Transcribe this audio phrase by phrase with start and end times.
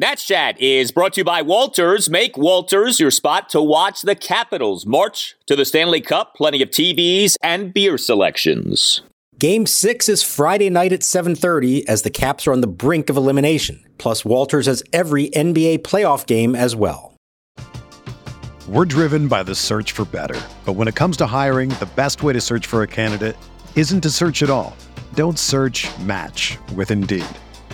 [0.00, 2.08] Nats Chat is brought to you by Walters.
[2.08, 6.36] Make Walters your spot to watch the Capitals march to the Stanley Cup.
[6.36, 9.02] Plenty of TVs and beer selections.
[9.40, 13.16] Game 6 is Friday night at 7:30 as the Caps are on the brink of
[13.16, 13.82] elimination.
[13.98, 17.14] Plus Walters has every NBA playoff game as well.
[18.68, 20.40] We're driven by the search for better.
[20.64, 23.36] But when it comes to hiring, the best way to search for a candidate
[23.74, 24.76] isn't to search at all.
[25.14, 27.26] Don't search, match with Indeed.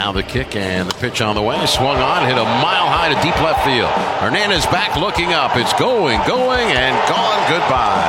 [0.00, 1.60] Now the kick and the pitch on the way.
[1.66, 3.92] Swung on, hit a mile high to deep left field.
[4.24, 5.56] Hernandez back looking up.
[5.56, 7.36] It's going, going, and gone.
[7.52, 8.08] Goodbye.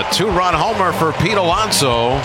[0.00, 2.16] A two run homer for Pete Alonso.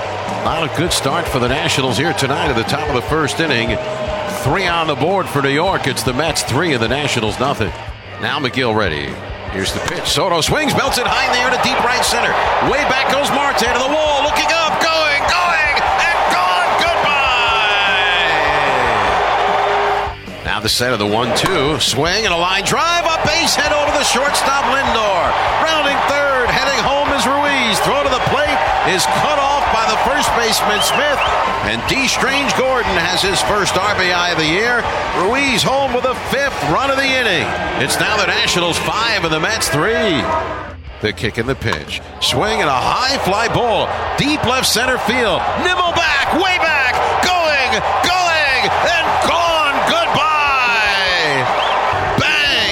[0.48, 3.42] Not a good start for the Nationals here tonight at the top of the first
[3.42, 3.78] inning.
[4.48, 5.86] Three on the board for New York.
[5.86, 7.68] It's the Mets three and the Nationals nothing.
[8.22, 9.12] Now Megill ready.
[9.52, 10.08] Here's the pitch.
[10.08, 12.32] Soto swings, belts it high in the air to deep right center.
[12.72, 15.01] Way back goes Marte to the wall, looking up, going,
[20.62, 24.06] The set of the one-two swing and a line drive up base head over the
[24.06, 25.26] shortstop Lindor.
[25.66, 27.82] Rounding third, heading home is Ruiz.
[27.82, 28.62] Throw to the plate
[28.94, 31.18] is cut off by the first baseman Smith,
[31.66, 34.86] and Dee Strange-Gordon has his first RBI of the year.
[35.18, 37.50] Ruiz home with a fifth run of the inning.
[37.82, 40.22] It's now the Nationals five and the Mets three.
[41.02, 42.06] The kick and the pitch.
[42.22, 43.90] Swing and a high fly ball.
[44.22, 45.42] Deep left center field.
[45.66, 46.94] Nimmo back, way back.
[47.26, 49.01] Going, going,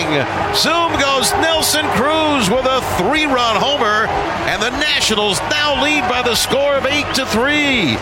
[0.10, 4.08] Zoom goes Nelson Cruz with a three run homer.
[4.50, 7.96] And the Nationals now lead by the score of 8 to 3.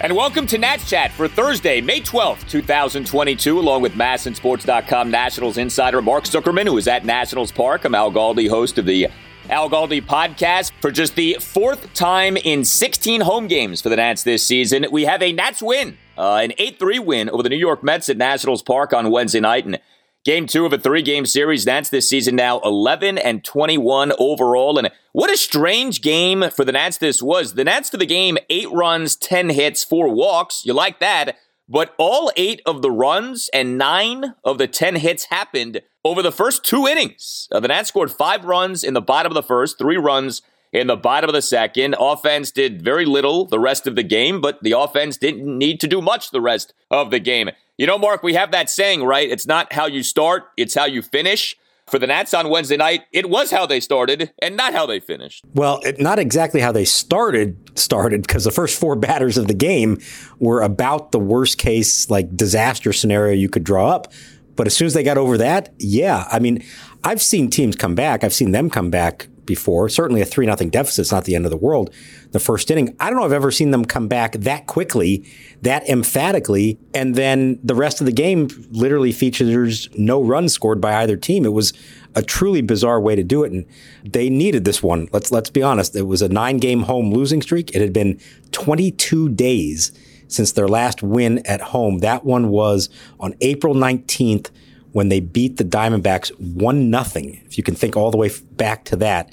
[0.00, 6.00] And welcome to Nats Chat for Thursday, May 12th, 2022, along with MASNsports.com Nationals insider
[6.00, 7.84] Mark Zuckerman, who is at Nationals Park.
[7.84, 9.08] I'm Al Galdi, host of the
[9.50, 10.70] Al Galdi podcast.
[10.80, 15.06] For just the fourth time in 16 home games for the Nats this season, we
[15.06, 18.16] have a Nats win, uh, an 8 3 win over the New York Mets at
[18.16, 19.66] Nationals Park on Wednesday night.
[19.66, 19.80] And
[20.28, 21.64] Game two of a three game series.
[21.64, 24.76] Nats this season now 11 and 21 overall.
[24.76, 27.54] And what a strange game for the Nats this was.
[27.54, 30.66] The Nats for the game, eight runs, 10 hits, four walks.
[30.66, 31.38] You like that.
[31.66, 36.30] But all eight of the runs and nine of the 10 hits happened over the
[36.30, 37.48] first two innings.
[37.50, 40.42] Uh, the Nats scored five runs in the bottom of the first, three runs
[40.74, 41.96] in the bottom of the second.
[41.98, 45.86] Offense did very little the rest of the game, but the offense didn't need to
[45.86, 47.48] do much the rest of the game.
[47.78, 49.30] You know, Mark, we have that saying, right?
[49.30, 51.56] It's not how you start, it's how you finish.
[51.86, 55.00] For the Nats on Wednesday night, it was how they started and not how they
[55.00, 55.44] finished.
[55.54, 59.54] Well, it, not exactly how they started started because the first four batters of the
[59.54, 59.98] game
[60.38, 64.12] were about the worst case like disaster scenario you could draw up.
[64.54, 66.62] But as soon as they got over that, yeah, I mean,
[67.04, 68.22] I've seen teams come back.
[68.22, 69.88] I've seen them come back before.
[69.88, 71.92] Certainly a 3 nothing deficit is not the end of the world.
[72.30, 75.28] The first inning, I don't know I've ever seen them come back that quickly,
[75.62, 81.02] that emphatically, and then the rest of the game literally features no runs scored by
[81.02, 81.44] either team.
[81.44, 81.72] It was
[82.14, 83.66] a truly bizarre way to do it and
[84.04, 85.08] they needed this one.
[85.12, 85.96] Let's let's be honest.
[85.96, 87.74] It was a 9-game home losing streak.
[87.74, 88.20] It had been
[88.52, 89.92] 22 days
[90.28, 91.98] since their last win at home.
[91.98, 94.50] That one was on April 19th
[94.98, 97.40] when they beat the Diamondbacks 1 nothing.
[97.46, 99.30] If you can think all the way back to that,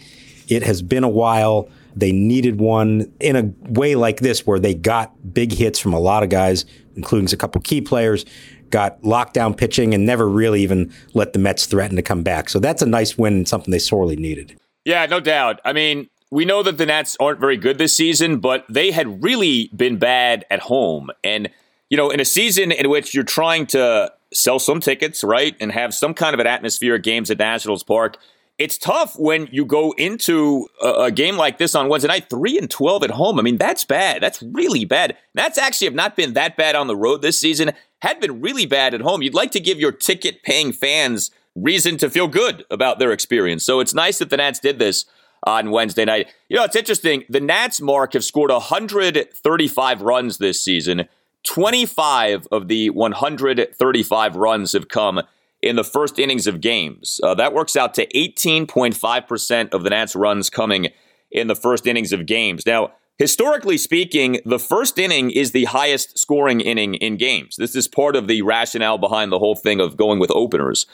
[0.47, 1.67] it has been a while.
[1.95, 6.00] They needed one in a way like this where they got big hits from a
[6.00, 6.65] lot of guys,
[6.95, 8.25] including a couple key players,
[8.69, 12.47] got lockdown pitching and never really even let the Mets threaten to come back.
[12.47, 14.56] So that's a nice win and something they sorely needed.
[14.83, 15.62] Yeah, no doubt.
[15.65, 19.23] I mean, we know that the Nats aren't very good this season, but they had
[19.23, 21.09] really been bad at home.
[21.23, 21.50] And,
[21.89, 25.71] you know, in a season in which you're trying to sell some tickets, right, and
[25.71, 28.17] have some kind of an atmosphere at games at Nationals Park,
[28.57, 32.57] it's tough when you go into a, a, game like this on Wednesday night, three
[32.57, 33.37] and twelve at home.
[33.37, 34.23] I mean, that's bad.
[34.23, 35.17] That's really bad.
[35.33, 37.71] That's actually have not been that bad on the road this season.
[38.01, 39.21] Had been really bad at home.
[39.21, 43.63] You'd like to give your ticket paying fans reason to feel good about their experience.
[43.63, 45.05] So it's nice that the Nats did this
[45.43, 46.27] on Wednesday night.
[46.49, 47.23] You know, it's interesting.
[47.29, 51.07] The Nats, Mark, have scored 135 runs this season.
[51.45, 55.21] 25 of the 135 runs have come
[55.62, 57.19] in the first innings of games.
[57.24, 60.89] Uh, that works out to 18.5% of the Nats' runs coming
[61.31, 62.65] in the first innings of games.
[62.65, 67.56] Now, historically speaking, the first inning is the highest scoring inning in games.
[67.57, 70.86] This is part of the rationale behind the whole thing of going with openers.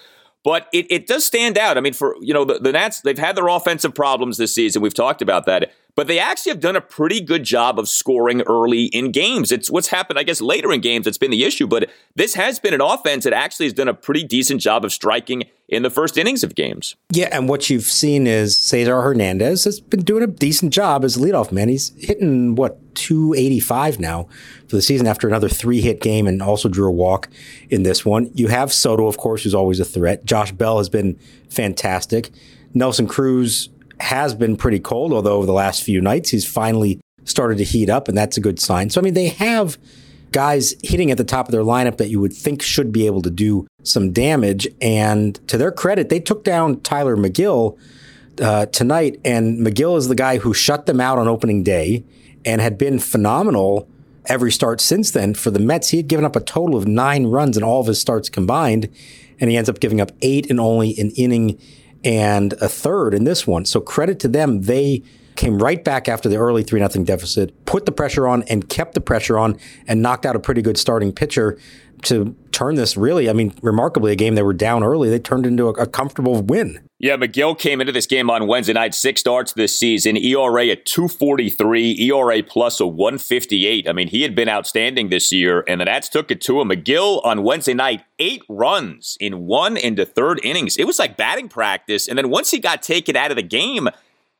[0.43, 1.77] But it, it does stand out.
[1.77, 4.81] I mean, for you know, the, the Nats, they've had their offensive problems this season.
[4.81, 8.41] We've talked about that but they actually have done a pretty good job of scoring
[8.41, 9.51] early in games.
[9.51, 12.59] It's what's happened, I guess, later in games that's been the issue, but this has
[12.59, 15.89] been an offense that actually has done a pretty decent job of striking in the
[15.89, 16.95] first innings of games.
[17.11, 21.15] Yeah, and what you've seen is Cesar Hernandez has been doing a decent job as
[21.15, 21.69] a leadoff man.
[21.69, 24.27] He's hitting, what, 285 now
[24.67, 27.29] for the season after another three hit game and also drew a walk
[27.69, 28.29] in this one.
[28.33, 30.25] You have Soto, of course, who's always a threat.
[30.25, 31.17] Josh Bell has been
[31.49, 32.31] fantastic.
[32.73, 33.69] Nelson Cruz
[34.01, 37.89] has been pretty cold, although over the last few nights he's finally started to heat
[37.89, 38.89] up, and that's a good sign.
[38.89, 39.77] So, I mean, they have
[40.31, 43.21] guys hitting at the top of their lineup that you would think should be able
[43.21, 44.67] to do some damage.
[44.81, 47.77] And to their credit, they took down Tylor Megill
[48.41, 52.03] uh, tonight, and Megill is the guy who shut them out on opening day
[52.45, 53.87] and had been phenomenal
[54.25, 55.33] every start since then.
[55.33, 57.87] For the Mets, he had given up a total of nine runs in all of
[57.87, 58.89] his starts combined,
[59.39, 61.59] and he ends up giving up eight in only an inning
[62.03, 63.65] and a third in this one.
[63.65, 64.63] So credit to them.
[64.63, 65.03] They
[65.35, 68.93] came right back after the early 3 0 deficit, put the pressure on and kept
[68.93, 69.57] the pressure on
[69.87, 71.57] and knocked out a pretty good starting pitcher
[72.03, 75.45] to turn this really, I mean, remarkably, a game they were down early, they turned
[75.45, 76.87] into a, a, comfortable win.
[76.99, 80.85] Yeah, Megill came into this game on Wednesday night, six starts this season, ERA at
[80.85, 83.87] 243, ERA plus a 158.
[83.87, 86.69] I mean, he had been outstanding this year, and the Nats took it to him.
[86.69, 90.77] Megill on Wednesday night, eight runs in one into third innings.
[90.77, 92.07] It was like batting practice.
[92.07, 93.89] And then once he got taken out of the game,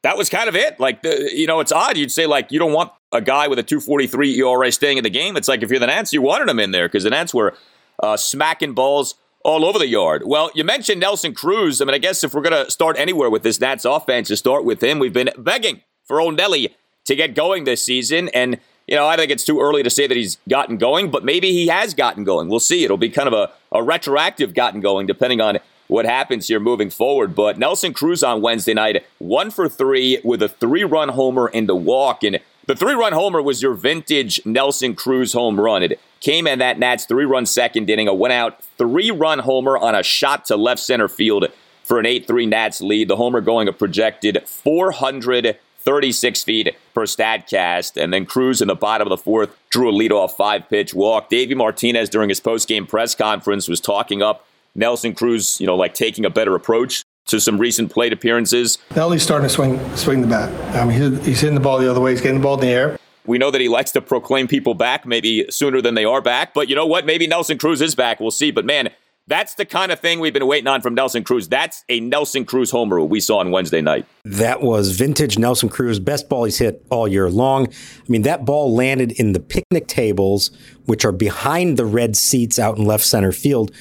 [0.04, 0.80] that was kind of it.
[0.80, 1.98] Like, the, you know, it's odd.
[1.98, 5.10] You'd say, like, you don't want a guy with a 243 ERA staying in the
[5.10, 5.38] game.
[5.38, 7.56] It's like if you're the Nats, you wanted him in there because the Nats were
[8.02, 10.24] uh, smacking balls all over the yard.
[10.26, 11.82] Well, you mentioned Nelson Cruz.
[11.82, 14.38] I mean, I guess if we're going to start anywhere with this Nats offense, to
[14.38, 16.76] start with him, we've been begging for old Nelly
[17.06, 18.30] to get going this season.
[18.30, 21.26] And, you know, I think it's too early to say that he's gotten going, but
[21.26, 22.50] maybe he has gotten going.
[22.50, 22.84] We'll see.
[22.84, 25.60] It'll be kind of a, a retroactive gotten going, depending on
[25.92, 27.36] what happens here moving forward.
[27.36, 31.66] But Nelson Cruz on Wednesday night, one for three with a three run homer in
[31.66, 32.24] the walk.
[32.24, 35.84] And the three run homer was your vintage Nelson Cruz home run.
[35.84, 39.78] It came in that Nats three run second inning, a one out three run homer
[39.78, 41.48] on a shot to left center field
[41.84, 43.10] for an 8 3 Nats lead.
[43.10, 48.02] The homer going a projected 436 feet per StatCast.
[48.02, 51.30] And then Cruz in the bottom of the fourth drew a leadoff five pitch walk.
[51.30, 55.76] Davey Martinez during his post game press conference was talking up Nelson Cruz, you know,
[55.76, 58.78] like taking a better approach to some recent plate appearances.
[58.96, 60.76] Now he's starting to swing swing the bat.
[60.76, 62.12] I mean, he's, he's hitting the ball the other way.
[62.12, 62.98] He's getting the ball in the air.
[63.26, 66.54] We know that he likes to proclaim people back maybe sooner than they are back.
[66.54, 67.06] But you know what?
[67.06, 68.20] Maybe Nelson Cruz is back.
[68.20, 68.50] We'll see.
[68.50, 68.90] But man,
[69.28, 71.48] that's the kind of thing we've been waiting on from Nelson Cruz.
[71.48, 74.06] That's a Nelson Cruz homer we saw on Wednesday night.
[74.26, 77.68] That was vintage Nelson Cruz, best ball he's hit all year long.
[77.68, 80.50] I mean, that ball landed in the picnic tables,
[80.86, 83.72] which are behind the red seats out in left center field.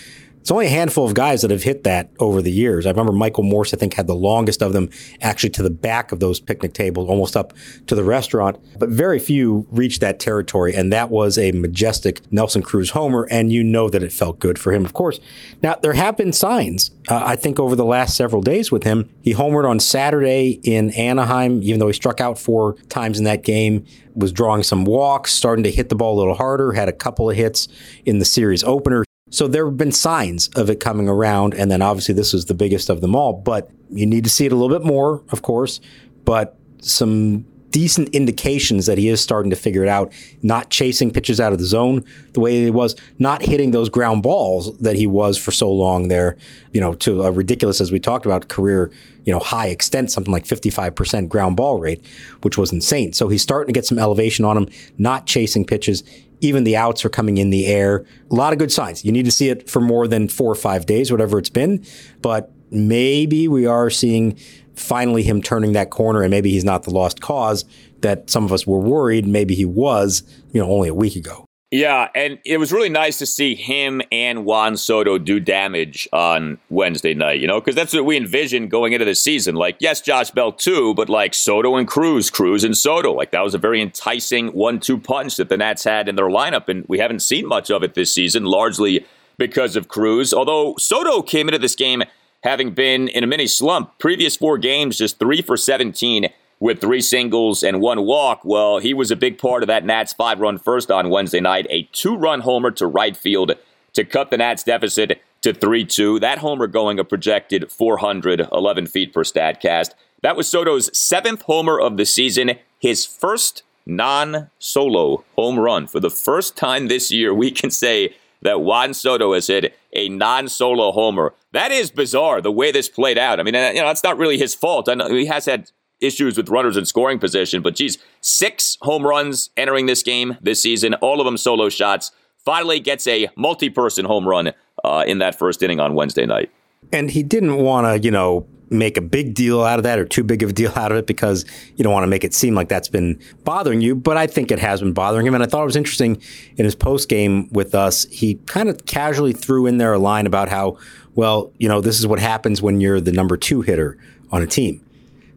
[0.40, 2.86] It's only a handful of guys that have hit that over the years.
[2.86, 4.88] I remember Michael Morse, I think, had the longest of them
[5.20, 7.52] actually to the back of those picnic tables, almost up
[7.86, 8.58] to the restaurant.
[8.78, 10.74] But very few reached that territory.
[10.74, 13.28] And that was a majestic Nelson Cruz homer.
[13.30, 15.20] And you know that it felt good for him, of course.
[15.62, 19.10] Now, there have been signs, uh, I think, over the last several days with him.
[19.20, 23.44] He homered on Saturday in Anaheim, even though he struck out four times in that
[23.44, 26.92] game was drawing some walks, starting to hit the ball a little harder, had a
[26.92, 27.68] couple of hits
[28.04, 29.04] in the series opener.
[29.30, 31.54] So there have been signs of it coming around.
[31.54, 34.46] And then obviously this is the biggest of them all, but you need to see
[34.46, 35.80] it a little bit more, of course,
[36.24, 41.40] but some decent indications that he is starting to figure it out, not chasing pitches
[41.40, 45.06] out of the zone the way he was, not hitting those ground balls that he
[45.06, 46.36] was for so long there,
[46.72, 48.90] you know, to a ridiculous, as we talked about, career,
[49.24, 52.04] you know, high extent, something like 55% ground ball rate,
[52.42, 53.12] which was insane.
[53.12, 54.68] So he's starting to get some elevation on him,
[54.98, 56.02] not chasing pitches.
[56.40, 58.04] Even the outs are coming in the air.
[58.30, 59.04] A lot of good signs.
[59.04, 61.84] You need to see it for more than four or five days, whatever it's been.
[62.22, 64.38] But maybe we are seeing
[64.74, 67.64] finally him turning that corner and maybe he's not the lost cause
[68.00, 71.44] that some of us were worried maybe he was, you know, only a week ago.
[71.70, 76.58] Yeah, and it was really nice to see him and Juan Soto do damage on
[76.68, 79.54] Wednesday night, you know, because that's what we envisioned going into the season.
[79.54, 83.12] Like, yes, Josh Bell too, but like Soto and Cruz, Cruz and Soto.
[83.12, 86.28] Like, that was a very enticing one two punch that the Nats had in their
[86.28, 89.06] lineup, and we haven't seen much of it this season, largely
[89.38, 90.34] because of Cruz.
[90.34, 92.02] Although Soto came into this game
[92.42, 93.96] having been in a mini slump.
[94.00, 98.42] Previous four games, just three for 17 with three singles and one walk.
[98.44, 101.66] Well, he was a big part of that Nats five run first on Wednesday night,
[101.70, 103.52] a two run homer to right field
[103.94, 106.20] to cut the Nats deficit to 3 2.
[106.20, 109.90] That homer going a projected 411 feet per StatCast.
[110.22, 115.86] That was Soto's seventh homer of the season, his first non solo home run.
[115.86, 120.08] For the first time this year, we can say that Juan Soto has hit a
[120.08, 121.34] non solo homer.
[121.52, 123.40] That is bizarre the way this played out.
[123.40, 124.88] I mean, uh, you know, that's not really his fault.
[124.88, 129.06] I know he has had issues with runners in scoring position, but geez, six home
[129.06, 132.12] runs entering this game this season, all of them solo shots.
[132.44, 134.52] Finally gets a multi person home run
[134.82, 136.50] uh, in that first inning on Wednesday night.
[136.92, 140.04] And he didn't want to, you know, make a big deal out of that or
[140.04, 141.44] too big of a deal out of it because
[141.76, 143.94] you don't want to make it seem like that's been bothering you.
[143.94, 145.34] But I think it has been bothering him.
[145.34, 146.20] And I thought it was interesting
[146.56, 150.26] in his post game with us, he kind of casually threw in there a line
[150.26, 150.78] about how,
[151.14, 153.98] well, you know, this is what happens when you're the number two hitter
[154.30, 154.84] on a team.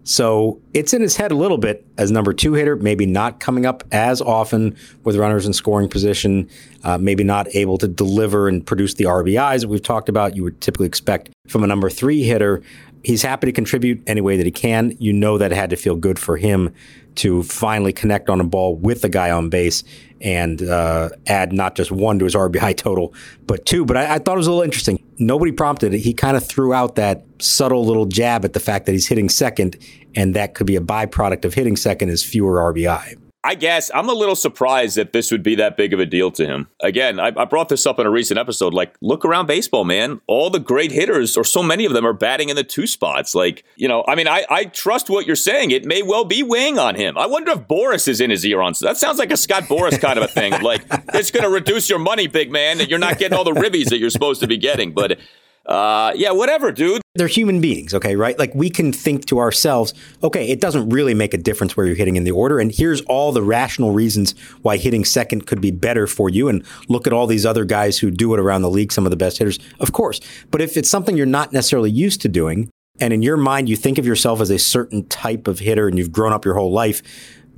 [0.03, 3.65] So it's in his head a little bit as number two hitter, maybe not coming
[3.65, 6.49] up as often with runners in scoring position,
[6.83, 10.35] uh, maybe not able to deliver and produce the RBIs that we've talked about.
[10.35, 12.61] You would typically expect from a number three hitter.
[13.03, 14.95] He's happy to contribute any way that he can.
[14.99, 16.73] You know that it had to feel good for him
[17.15, 19.83] to finally connect on a ball with the guy on base
[20.21, 23.13] and uh, add not just one to his RBI total,
[23.45, 23.85] but two.
[23.85, 25.03] But I, I thought it was a little interesting.
[25.17, 25.99] Nobody prompted it.
[25.99, 29.29] He kind of threw out that subtle little jab at the fact that he's hitting
[29.29, 29.77] second,
[30.15, 33.17] and that could be a byproduct of hitting second is fewer RBI.
[33.45, 36.31] I guess I'm a little surprised that this would be that big of a deal
[36.31, 36.67] to him.
[36.81, 38.73] Again, I, I, brought this up in a recent episode.
[38.73, 40.21] Like, look around baseball, man.
[40.27, 43.35] All the great hitters, or so many of them, are batting in the two spots.
[43.35, 45.71] Like, you know, I mean, I, I trust what you're saying.
[45.71, 47.17] It may well be weighing on him.
[47.17, 48.75] I wonder if Boras is in his ear on.
[48.75, 50.53] So that sounds like a Scott Boras kind of a thing.
[50.61, 52.77] Like, it's going to reduce your money, big man.
[52.77, 54.93] That you're not getting all the ribbies that you're supposed to be getting.
[54.93, 55.19] But
[55.65, 57.01] uh, yeah, whatever, dude.
[57.15, 58.37] They're human beings, okay, right?
[58.37, 59.93] Like we can think to ourselves,
[60.23, 62.59] okay, it doesn't really make a difference where you're hitting in the order.
[62.59, 66.49] And here's all the rational reasons why hitting second could be better for you.
[66.49, 69.11] And look at all these other guys who do it around the league, some of
[69.11, 70.19] the best hitters, of course.
[70.49, 73.75] But if it's something you're not necessarily used to doing, and in your mind you
[73.75, 76.71] think of yourself as a certain type of hitter and you've grown up your whole
[76.71, 77.01] life,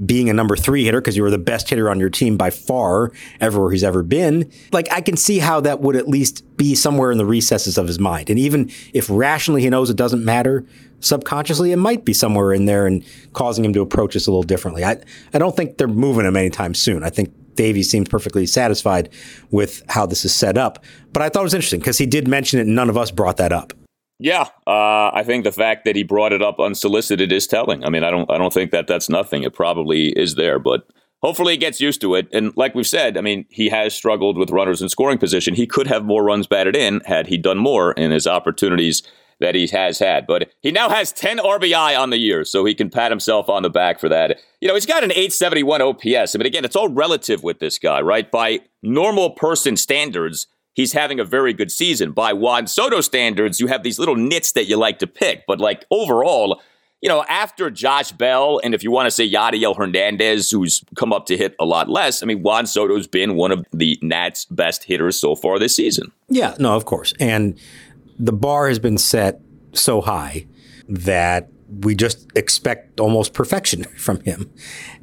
[0.03, 2.49] being a number three hitter because you were the best hitter on your team by
[2.49, 4.51] far everywhere he's ever been.
[4.71, 7.87] Like I can see how that would at least be somewhere in the recesses of
[7.87, 8.29] his mind.
[8.29, 10.65] And even if rationally he knows it doesn't matter,
[10.99, 14.43] subconsciously it might be somewhere in there and causing him to approach this a little
[14.43, 14.83] differently.
[14.83, 14.97] I,
[15.33, 17.03] I don't think they're moving him anytime soon.
[17.03, 19.09] I think Davey seems perfectly satisfied
[19.49, 20.83] with how this is set up.
[21.13, 23.11] But I thought it was interesting because he did mention it and none of us
[23.11, 23.73] brought that up.
[24.17, 27.83] Yeah, uh, I think the fact that he brought it up unsolicited is telling.
[27.83, 29.43] I mean, I don't, I don't think that that's nothing.
[29.43, 30.87] It probably is there, but
[31.21, 32.27] hopefully he gets used to it.
[32.31, 35.53] And like we've said, I mean, he has struggled with runners in scoring position.
[35.53, 39.03] He could have more runs batted in had he done more in his opportunities
[39.39, 40.25] that he has had.
[40.27, 43.63] But he now has 10 RBI on the year, so he can pat himself on
[43.63, 44.39] the back for that.
[44.61, 46.35] You know, he's got an 871 OPS.
[46.35, 48.29] I mean, again, it's all relative with this guy, right?
[48.29, 52.11] By normal person standards, he's having a very good season.
[52.11, 55.45] By Juan Soto standards, you have these little nits that you like to pick.
[55.47, 56.61] But like overall,
[57.01, 61.11] you know, after Josh Bell, and if you want to say Yadiel Hernandez, who's come
[61.11, 64.45] up to hit a lot less, I mean, Juan Soto's been one of the Nats'
[64.45, 66.11] best hitters so far this season.
[66.29, 67.13] Yeah, no, of course.
[67.19, 67.59] And
[68.19, 69.41] the bar has been set
[69.73, 70.47] so high
[70.87, 74.51] that we just expect almost perfection from him.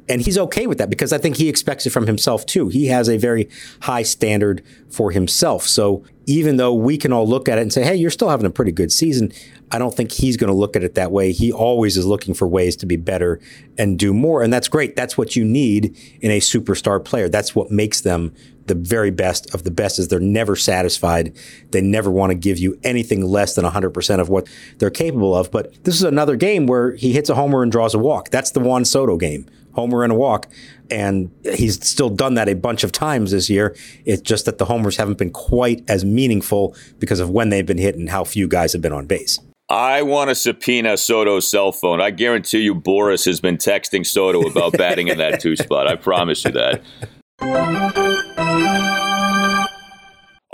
[0.09, 2.67] And he's okay with that because I think he expects it from himself too.
[2.67, 3.49] He has a very
[3.81, 5.63] high standard for himself.
[5.63, 8.45] So even though we can all look at it and say, hey, you're still having
[8.45, 9.31] a pretty good season,
[9.73, 11.31] I don't think he's going to look at it that way.
[11.31, 13.39] He always is looking for ways to be better
[13.75, 14.43] and do more.
[14.43, 14.95] And that's great.
[14.95, 17.27] That's what you need in a superstar player.
[17.27, 18.33] That's what makes them
[18.67, 21.35] the very best of the best is they're never satisfied.
[21.71, 25.51] They never want to give you anything less than 100% of what they're capable of.
[25.51, 28.29] But this is another game where he hits a homer and draws a walk.
[28.29, 30.47] That's the Juan Soto game homer and a walk.
[30.91, 33.75] And he's still done that a bunch of times this year.
[34.05, 37.79] It's just that the homers haven't been quite as meaningful because of when they've been
[37.79, 39.39] hit and how few guys have been on base.
[39.69, 42.01] I want to subpoena Soto's cell phone.
[42.01, 45.87] I guarantee you Boras has been texting Soto about batting in that two spot.
[45.87, 46.83] I promise you that.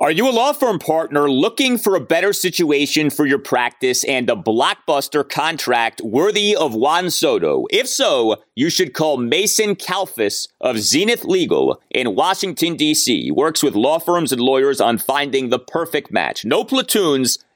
[0.01, 4.29] Are you a law firm partner looking for a better situation for your practice and
[4.29, 7.65] a blockbuster contract worthy of Juan Soto?
[7.69, 13.23] If so, you should call Mason Kalfas of Zenith Legal in Washington, D.C.
[13.23, 16.45] He works with law firms and lawyers on finding the perfect match.
[16.45, 17.37] No platoons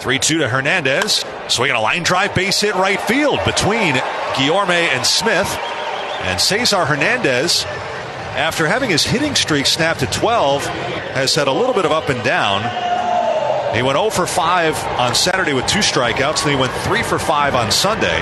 [0.00, 1.24] 3 2 to Hernandez.
[1.48, 3.94] Swinging a line drive base hit right field between
[4.34, 5.48] Guillorme and Smith.
[6.22, 7.64] And Cesar Hernandez,
[8.36, 12.10] after having his hitting streak snapped to 12, has had a little bit of up
[12.10, 12.60] and down.
[13.74, 17.18] He went 0 for 5 on Saturday with two strikeouts, and he went 3 for
[17.18, 18.20] 5 on Sunday.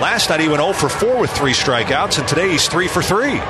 [0.00, 3.02] Last night he went 0 for 4 with three strikeouts, and today he's 3 for
[3.02, 3.40] 3.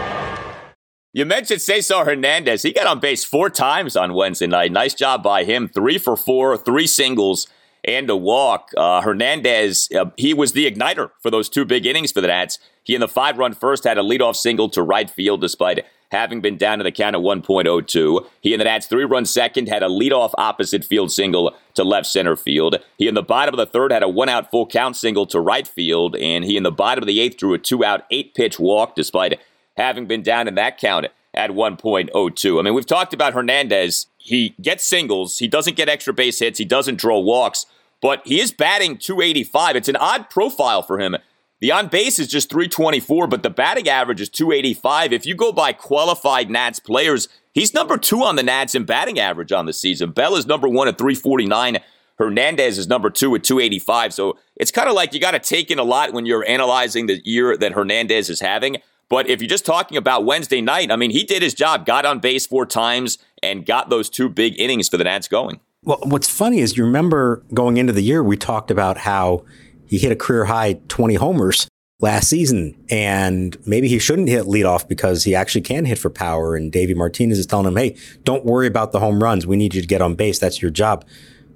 [1.14, 2.62] You mentioned Cesar Hernandez.
[2.62, 4.72] He got on base four times on Wednesday night.
[4.72, 5.68] Nice job by him.
[5.68, 7.46] Three for four, three singles,
[7.85, 8.70] and a walk.
[8.75, 12.59] Uh, Hernandez, uh, he was the igniter for those two big innings for the Nats.
[12.83, 16.40] He in the five run first had a leadoff single to right field despite having
[16.40, 18.27] been down to the count of 1.02.
[18.40, 22.07] He in the Nats three run second had a leadoff opposite field single to left
[22.07, 22.77] center field.
[22.96, 25.40] He in the bottom of the third had a one out full count single to
[25.40, 26.16] right field.
[26.16, 28.94] And he in the bottom of the eighth drew a two out eight pitch walk
[28.94, 29.38] despite
[29.77, 32.59] having been down in that count at 1.02.
[32.59, 34.07] I mean, we've talked about Hernandez.
[34.19, 37.67] He gets singles, he doesn't get extra base hits, he doesn't draw walks,
[38.01, 39.77] but he is batting 285.
[39.77, 41.17] It's an odd profile for him.
[41.61, 45.13] The on base is just 324, but the batting average is 285.
[45.13, 49.21] If you go by qualified Nats players, he's number two on the Nats in batting
[49.21, 50.11] average on the season.
[50.11, 51.79] Bell is number one at 349.
[52.19, 54.13] Hernandez is number two at 285.
[54.13, 57.07] So it's kind of like you got to take in a lot when you're analyzing
[57.07, 58.79] the year that Hernandez is having.
[59.12, 62.07] But if you're just talking about Wednesday night, I mean, he did his job, got
[62.07, 65.61] on base four times, and got those two big innings for the Nats going.
[65.83, 69.44] Well, what's funny is you remember going into the year, we talked about how
[69.85, 71.68] he hit a career high 20 homers
[72.01, 76.57] last season, and maybe he shouldn't hit leadoff because he actually can hit for power.
[76.57, 77.94] And Davey Martinez is telling him, hey,
[78.25, 79.46] don't worry about the home runs.
[79.46, 80.38] We need you to get on base.
[80.38, 81.05] That's your job.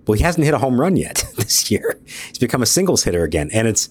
[0.07, 1.99] Well, he hasn't hit a home run yet this year.
[2.29, 3.49] He's become a singles hitter again.
[3.51, 3.89] And it's,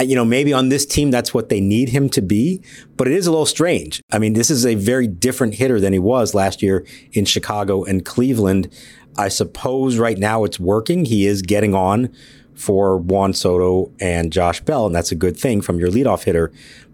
[0.00, 2.62] you know, maybe on this team, that's what they need him to be,
[2.96, 4.00] but it is a little strange.
[4.10, 7.84] I mean, this is a very different hitter than he was last year in Chicago
[7.84, 8.72] and Cleveland.
[9.16, 11.04] I suppose right now it's working.
[11.04, 12.14] He is getting on
[12.54, 16.52] for Juan Soto and Josh Bell, and that's a good thing from your leadoff hitter.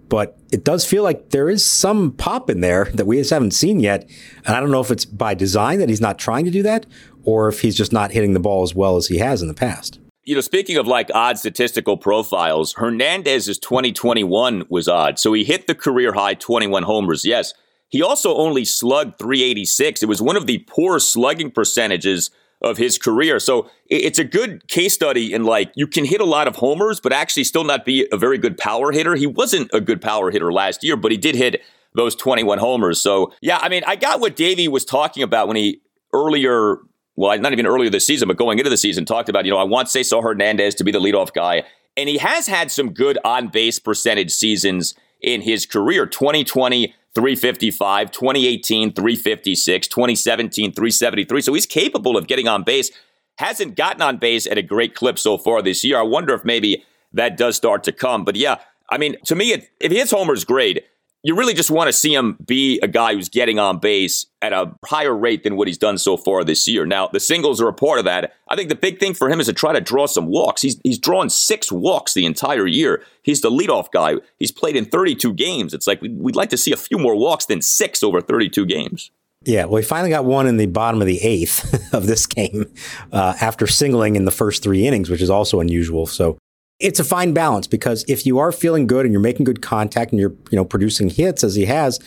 [0.09, 3.53] But it does feel like there is some pop in there that we just haven't
[3.53, 4.09] seen yet.
[4.47, 6.87] And I don't know if it's by design that he's not trying to do that
[7.25, 9.55] or if he's just not hitting the ball as well as he has in the
[9.55, 15.19] past you know, speaking of like odd statistical profiles, Hernandez's 2021 was odd.
[15.19, 17.55] So he hit the career high 21 homers, yes.
[17.89, 20.03] He also only slugged 386.
[20.03, 23.39] It was one of the poor slugging percentages of his career.
[23.39, 26.99] So it's a good case study in like you can hit a lot of homers,
[26.99, 29.15] but actually still not be a very good power hitter.
[29.15, 31.63] He wasn't a good power hitter last year, but he did hit
[31.95, 33.01] those 21 homers.
[33.01, 35.81] So yeah, I mean, I got what Davey was talking about when he
[36.13, 36.79] earlier
[37.17, 39.59] well, not even earlier this season, but going into the season, talked about, you know,
[39.59, 41.63] I want Cesar Hernandez to be the leadoff guy.
[41.97, 48.11] And he has had some good on base percentage seasons in his career 2020, 355,
[48.11, 51.41] 2018, 356, 2017, 373.
[51.41, 52.91] So he's capable of getting on base.
[53.39, 55.99] Hasn't gotten on base at a great clip so far this year.
[55.99, 58.25] I wonder if maybe that does start to come.
[58.25, 58.57] But yeah,
[58.91, 60.85] I mean, to me, if his homer's great,
[61.25, 64.53] you really just want to see him be a guy who's getting on base at
[64.53, 66.85] a higher rate than what he's done so far this year.
[66.85, 68.35] Now, the singles are a part of that.
[68.51, 70.61] I think the big thing for him is to try to draw some walks.
[70.61, 73.03] He's he's drawn six walks the entire year.
[73.23, 74.17] He's the leadoff guy.
[74.39, 75.73] He's played in 32 games.
[75.73, 79.11] It's like we'd like to see a few more walks than six over 32 games.
[79.47, 82.67] Yeah, well, he finally got one in the bottom of the eighth of this game
[83.13, 86.07] uh, after singling in the first three innings, which is also unusual.
[86.07, 86.39] So
[86.81, 90.13] it's a fine balance because if you are feeling good and you're making good contact
[90.13, 92.01] and you're you know producing hits as he has,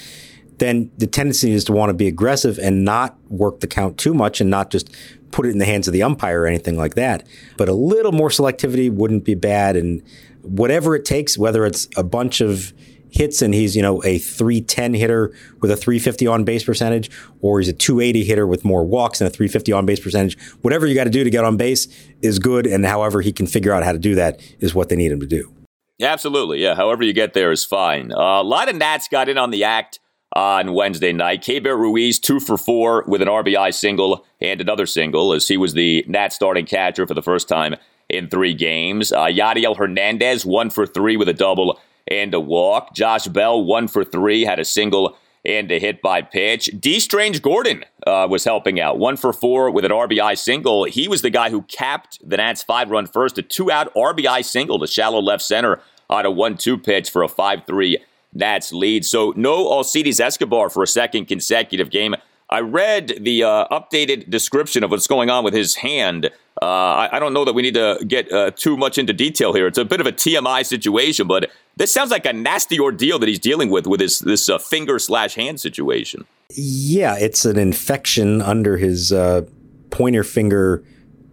[0.58, 4.13] then the tendency is to want to be aggressive and not work the count too
[4.13, 4.93] much and not just
[5.32, 7.25] put it in the hands of the umpire or anything like that.
[7.58, 10.01] But a little more selectivity wouldn't be bad, and
[10.41, 12.73] whatever it takes, whether it's a bunch of
[13.10, 17.10] hits and he's, you know, a 310 hitter with a 350 on base percentage,
[17.41, 20.39] or he's a 280 hitter with more walks and a 350 on base percentage.
[20.62, 21.88] Whatever you got to do to get on base
[22.22, 22.67] is good.
[22.67, 25.20] And however he can figure out how to do that is what they need him
[25.20, 25.54] to do.
[25.98, 26.62] Yeah, absolutely.
[26.62, 26.76] Yeah.
[26.76, 28.12] However you get there is fine.
[28.12, 30.00] Uh, a lot of Nats got in on the act
[30.34, 31.41] on Wednesday night.
[31.41, 35.74] Keibert Ruiz, two for four with an RBI single and another single as he was
[35.74, 37.76] the Nats starting catcher for the first time
[38.10, 39.12] in three games.
[39.12, 42.93] Uh, Yadiel Hernandez, one for three with a double and a walk.
[42.93, 46.70] Josh Bell, one for three, had a single and a hit by pitch.
[46.80, 50.84] Dee Strange-Gordon uh, was helping out, one for four with an RBI single.
[50.84, 54.43] He was the guy who capped the Nats' five run first, a two out RBI
[54.43, 57.98] single to shallow left center on a 1 2 pitch for a 5 3
[58.34, 59.06] Nats lead.
[59.06, 62.15] So no Alcides Escobar for a second consecutive game.
[62.50, 66.30] I read the uh, updated description of what's going on with his hand.
[66.62, 69.54] Uh, I, I, don't know that we need to get uh, too much into detail
[69.54, 69.67] here.
[69.67, 73.30] It's a bit of a TMI situation, but this sounds like a nasty ordeal that
[73.30, 76.26] he's dealing with with his this uh, finger slash hand situation.
[76.50, 79.43] Yeah, it's an infection under his uh,
[79.91, 80.84] pointer finger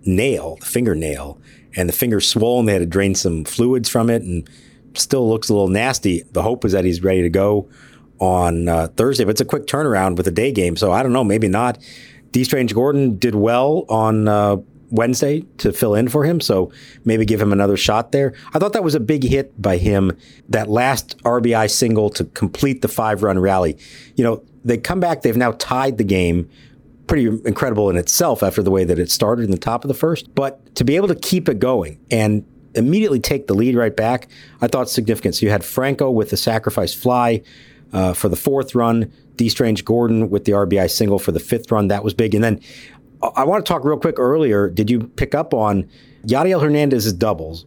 [0.04, 1.40] nail, the fingernail,
[1.74, 2.66] and the finger's swollen.
[2.66, 4.48] They had to drain some fluids from it, and
[4.94, 6.22] still looks a little nasty.
[6.32, 7.70] The hope is that he's ready to go
[8.18, 10.76] on uh, Thursday, but it's a quick turnaround with a day game.
[10.76, 11.78] So I don't know, maybe not.
[12.30, 14.28] Dee Strange-Gordon did well on
[14.94, 16.70] Wednesday to fill in for him, so
[17.04, 18.32] maybe give him another shot there.
[18.54, 20.16] I thought that was a big hit by him,
[20.48, 23.76] that last RBI single to complete the five run rally.
[24.14, 26.48] You know, they come back, they've now tied the game.
[27.08, 29.94] Pretty incredible in itself after the way that it started in the top of the
[29.94, 30.32] first.
[30.34, 34.28] But to be able to keep it going and immediately take the lead right back,
[34.62, 35.34] I thought significant.
[35.34, 37.42] So you had Franco with the sacrifice fly
[37.92, 39.12] uh, for the fourth run.
[39.36, 41.88] Dee Strange-Gordon with the RBI single for the fifth run.
[41.88, 42.34] That was big.
[42.34, 42.60] And then
[43.36, 44.68] I want to talk real quick earlier.
[44.68, 45.88] Did you pick up on
[46.26, 47.66] Yadiel Hernandez's doubles?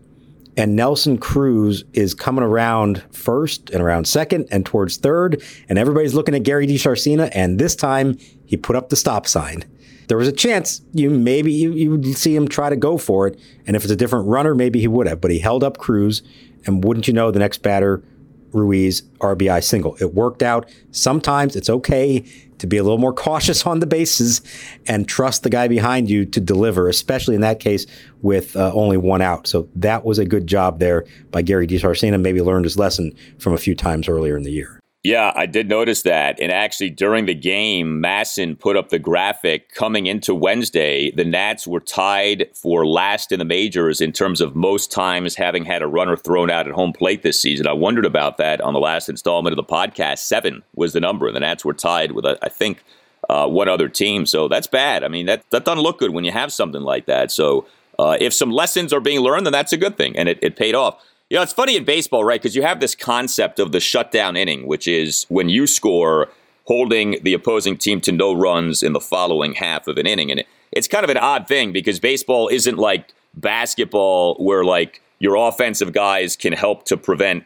[0.55, 5.43] And Nelson Cruz is coming around first and around second and towards third.
[5.69, 7.29] And everybody's looking at Gary DiSarcina.
[7.33, 9.63] And this time he put up the stop sign.
[10.07, 13.27] There was a chance you maybe you, you would see him try to go for
[13.27, 13.39] it.
[13.67, 15.21] And if it's a different runner, maybe he would have.
[15.21, 16.23] But he held up Cruz.
[16.65, 18.03] And wouldn't you know, the next batter
[18.51, 19.95] Ruiz RBI single.
[19.97, 20.69] It worked out.
[20.91, 22.25] Sometimes it's okay
[22.59, 24.41] to be a little more cautious on the bases
[24.87, 27.85] and trust the guy behind you to deliver, especially in that case
[28.21, 29.47] with uh, only one out.
[29.47, 32.19] So that was a good job there by Gary DiSarcina.
[32.19, 34.76] Maybe learned his lesson from a few times earlier in the year.
[35.07, 36.37] Yeah, I did notice that.
[36.37, 41.11] And actually, during the game, MASN put up the graphic coming into Wednesday.
[41.11, 45.63] The Nats were tied for last in the majors in terms of most times having
[45.63, 47.67] had a runner thrown out at home plate this season.
[47.67, 50.17] I wondered about that on the last installment of the podcast.
[50.17, 51.27] Seven was the number.
[51.27, 52.83] And the Nats were tied with, I think,
[53.29, 54.25] uh, one other team.
[54.25, 55.05] So that's bad.
[55.05, 57.31] I mean, that, that doesn't look good when you have something like that.
[57.31, 57.65] So
[57.97, 60.17] uh, if some lessons are being learned, then that's a good thing.
[60.17, 61.01] And it, it paid off.
[61.29, 62.41] You know, it's funny in baseball, right?
[62.41, 66.29] Because you have this concept of the shutdown inning, which is when you score,
[66.65, 70.31] holding the opposing team to no runs in the following half of an inning.
[70.31, 75.35] And it's kind of an odd thing because baseball isn't like basketball where like your
[75.35, 77.45] offensive guys can help to prevent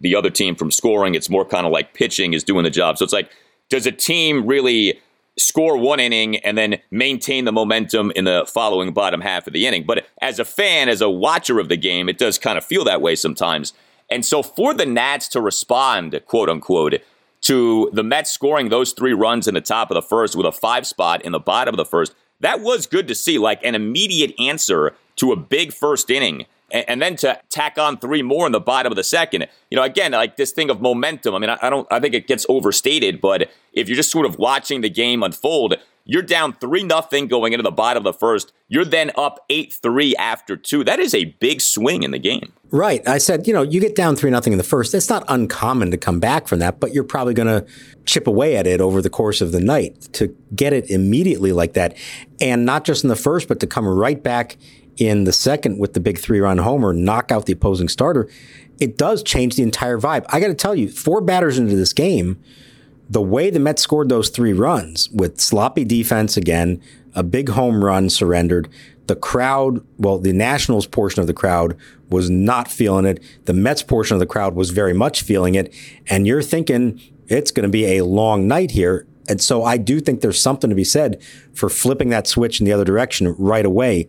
[0.00, 1.14] the other team from scoring.
[1.14, 2.96] It's more kind of like pitching is doing the job.
[2.96, 3.30] So it's like,
[3.68, 4.98] does a team really
[5.38, 9.66] score one inning and then maintain the momentum in the following bottom half of the
[9.66, 9.84] inning?
[9.86, 12.84] But as a fan, as a watcher of the game, it does kind of feel
[12.84, 13.72] that way sometimes.
[14.10, 17.02] And so for the Nats to respond, quote unquote,
[17.42, 20.52] to the Mets scoring those three runs in the top of the first with a
[20.52, 23.74] five spot in the bottom of the first, that was good to see, like an
[23.74, 28.46] immediate answer to a big first inning and, and, then to tack on three more
[28.46, 29.46] in the bottom of the second.
[29.70, 31.34] You know, again, like this thing of momentum.
[31.34, 34.26] I mean, I, I don't, I think it gets overstated, but if you're just sort
[34.26, 38.18] of watching the game unfold, you're down 3 nothing going into the bottom of the
[38.18, 38.52] first.
[38.68, 40.82] You're then up 8 3 after two.
[40.82, 42.52] That is a big swing in the game.
[42.72, 43.06] Right.
[43.06, 44.94] I said, you know, you get down 3 nothing in the first.
[44.94, 47.66] It's not uncommon to come back from that, but you're probably going to
[48.06, 51.74] chip away at it over the course of the night to get it immediately like
[51.74, 51.96] that.
[52.40, 54.56] And not just in the first, but to come right back
[54.96, 58.28] in the second with the big three run homer, knock out the opposing starter,
[58.80, 60.24] it does change the entire vibe.
[60.28, 62.42] I got to tell you, four batters into this game,
[63.08, 66.80] the way the Mets scored those three runs with sloppy defense again,
[67.14, 68.68] a big home run surrendered,
[69.10, 71.76] the crowd, well, the Nationals portion of the crowd
[72.10, 73.20] was not feeling it.
[73.46, 75.74] The Mets portion of the crowd was very much feeling it.
[76.06, 79.08] And you're thinking it's going to be a long night here.
[79.28, 81.20] And so I do think there's something to be said
[81.52, 84.08] for flipping that switch in the other direction right away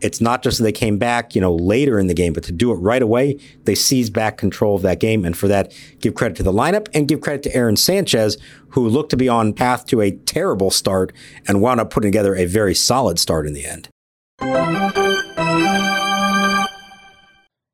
[0.00, 2.52] it's not just that they came back, you know, later in the game, but to
[2.52, 5.24] do it right away, they seized back control of that game.
[5.24, 8.36] And for that, give credit to the lineup and give credit to Aaron Sanchez,
[8.70, 11.12] who looked to be on path to a terrible start
[11.48, 13.88] and wound up putting together a very solid start in the end.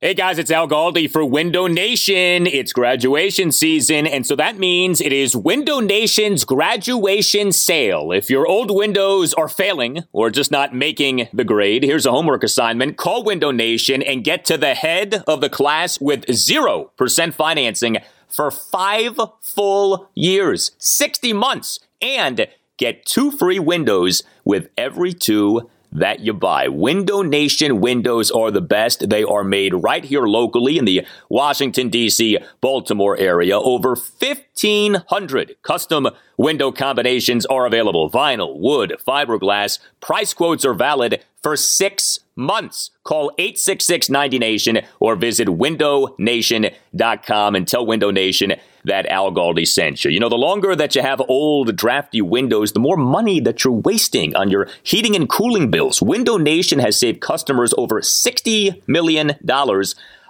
[0.04, 2.44] Hey guys, it's Al Galdi for Window Nation.
[2.48, 8.10] It's graduation season, and so that means it is Window Nation's graduation sale.
[8.10, 12.42] If your old windows are failing or just not making the grade, here's a homework
[12.42, 12.96] assignment.
[12.96, 18.50] Call Window Nation and get to the head of the class with 0% financing for
[18.50, 26.32] five full years, 60 months, and get two free windows with every two that you
[26.32, 26.68] buy.
[26.68, 29.10] Window Nation windows are the best.
[29.10, 33.58] They are made right here locally in the Washington, D.C., Baltimore area.
[33.58, 39.78] Over 1,500 custom window combinations are available vinyl, wood, fiberglass.
[40.00, 42.90] Price quotes are valid for six months.
[43.04, 50.04] Call 866 90 Nation or visit windownation.com and tell Window Nation that Al Galdi sent
[50.04, 50.10] you.
[50.10, 53.72] You know, the longer that you have old, drafty windows, the more money that you're
[53.72, 56.02] wasting on your heating and cooling bills.
[56.02, 59.36] Window Nation has saved customers over $60 million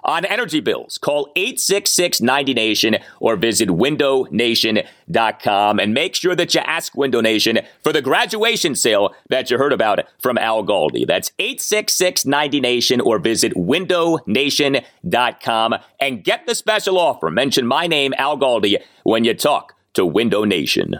[0.03, 0.97] on energy bills.
[0.97, 7.59] Call 866 90 Nation or visit windownation.com and make sure that you ask Window Nation
[7.81, 11.07] for the graduation sale that you heard about from Al Galdi.
[11.07, 17.29] That's 866 90 Nation or visit windownation.com and get the special offer.
[17.29, 20.99] Mention my name, Al Galdi, when you talk to Window Nation.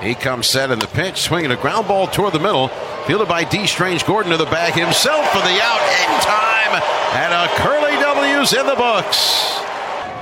[0.00, 2.68] He comes set in the pinch, swinging a ground ball toward the middle.
[3.06, 6.82] Fielded by Dee Strange-Gordon to the bag himself for the out in time.
[7.14, 9.60] And a Curly W's in the books.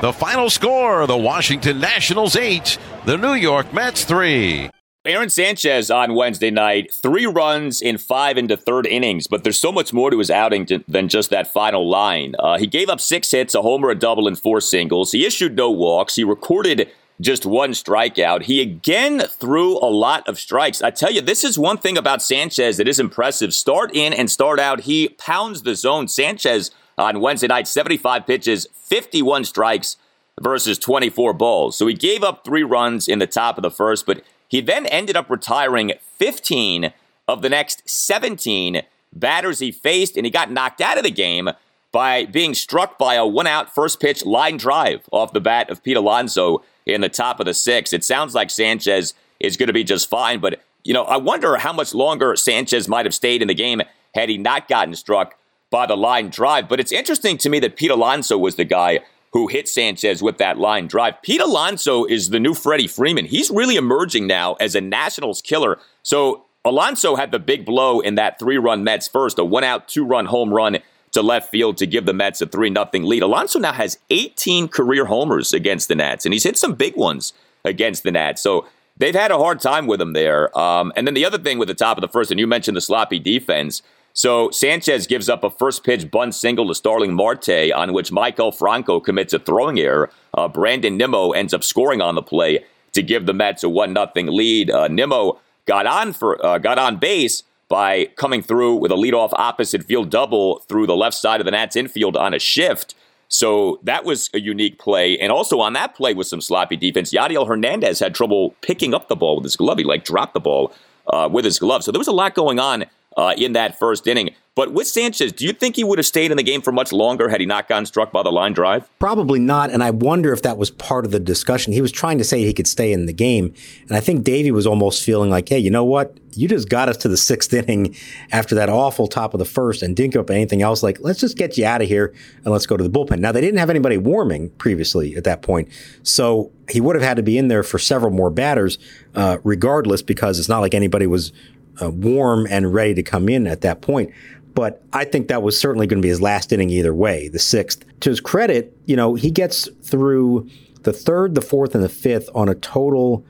[0.01, 4.71] The final score the Washington Nationals 8, the New York Mets 3.
[5.07, 9.71] Aaron Sanchez on Wednesday night, three runs in five into third innings, but there's so
[9.71, 12.35] much more to his outing to, than just that final line.
[12.39, 15.13] Uh, he gave up six hits, a homer, a double, and four singles.
[15.13, 16.17] He issued no walks.
[16.17, 18.43] He recorded just one strikeout.
[18.43, 20.83] He again threw a lot of strikes.
[20.83, 23.55] I tell you, this is one thing about Sanchez that is impressive.
[23.55, 26.09] Start in and start out, he pounds the zone.
[26.09, 29.97] Sanchez on Wednesday night, 75 pitches, 51 strikes
[30.41, 31.77] versus 24 balls.
[31.77, 34.87] So he gave up three runs in the top of the first, but he then
[34.87, 36.93] ended up retiring 15
[37.27, 41.51] of the next 17 batters he faced, and he got knocked out of the game
[41.95, 45.81] by being struck by a one out first pitch line drive off the bat of
[45.81, 47.93] Pete Alonso in the top of the six.
[47.93, 51.57] It sounds like Sanchez is going to be just fine, but you know, I wonder
[51.57, 53.81] how much longer Sanchez might have stayed in the game
[54.13, 55.37] had he not gotten struck
[55.71, 56.69] by the line drive.
[56.69, 58.99] But it's interesting to me that Pete Alonso was the guy
[59.33, 61.23] who hit Sanchez with that line drive.
[61.23, 63.25] Pete Alonso is the new Freddie Freeman.
[63.25, 65.79] He's really emerging now as a Nationals killer.
[66.03, 69.87] So Alonso had the big blow in that three run Mets first, a one out,
[69.87, 70.79] two run home run
[71.15, 73.23] to left field to give the Mets a 3 0 lead.
[73.23, 77.33] Alonso now has 18 career homers against the Nats, and he's hit some big ones
[77.65, 78.43] against the Nats.
[78.43, 80.57] So they've had a hard time with him there.
[80.57, 82.77] Um, and then the other thing with the top of the first, and you mentioned
[82.77, 87.73] the sloppy defense, So Sanchez gives up a first pitch bunt single to Starling Marte,
[87.75, 90.11] on which Maikel Franco commits a throwing error.
[90.33, 93.93] Uh, Brandon Nimmo ends up scoring on the play to give the Mets a one
[93.93, 94.71] nothing lead.
[94.71, 99.31] Uh, Nimmo got on for uh, got on base by coming through with a leadoff
[99.35, 102.95] opposite field double through the left side of the Nats infield on a shift.
[103.29, 105.19] So that was a unique play.
[105.19, 107.13] And also on that play was some sloppy defense.
[107.13, 109.79] Yadiel Hernandez had trouble picking up the ball with his glove.
[109.79, 110.73] He like dropped the ball
[111.09, 111.83] uh, with his glove.
[111.83, 112.85] So there was a lot going on
[113.17, 114.31] uh, in that first inning.
[114.57, 116.93] But with Sanchez, do you think he would have stayed in the game for much
[116.93, 118.89] longer had he not gotten struck by the line drive?
[119.01, 119.71] Probably not.
[119.71, 121.73] And I wonder if that was part of the discussion.
[121.73, 123.53] He was trying to say he could stay in the game.
[123.89, 126.17] And I think Davey was almost feeling like, hey, you know what?
[126.37, 127.97] You just got us to the sixth inning
[128.31, 130.85] after that awful top of the first and didn't up anything else.
[130.85, 133.19] Like, let's just get you out of here and let's go to the bullpen.
[133.19, 135.69] Now, they didn't have anybody warming previously at that point.
[136.05, 138.79] So he would have had to be in there for several more batters,
[139.17, 141.33] uh, regardless, because it's not like anybody was
[141.81, 144.13] uh, warm and ready to come in at that point.
[144.55, 147.39] But I think that was certainly going to be his last inning either way, the
[147.39, 147.85] sixth.
[148.01, 150.49] To his credit, you know, he gets through
[150.83, 153.25] the third, the fourth, and the fifth on a total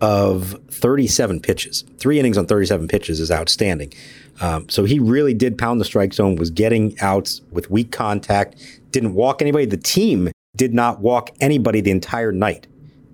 [0.00, 1.84] of 37 pitches.
[1.98, 3.92] Three innings on 37 pitches is outstanding.
[4.40, 8.54] Um, so he really did pound the strike zone, was getting outs with weak contact,
[8.92, 9.64] didn't walk anybody.
[9.66, 12.68] The team did not walk anybody the entire night.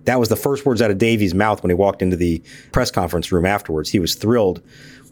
[0.05, 2.91] That was the first words out of Davey's mouth when he walked into the press
[2.91, 3.91] conference room afterwards.
[3.91, 4.63] He was thrilled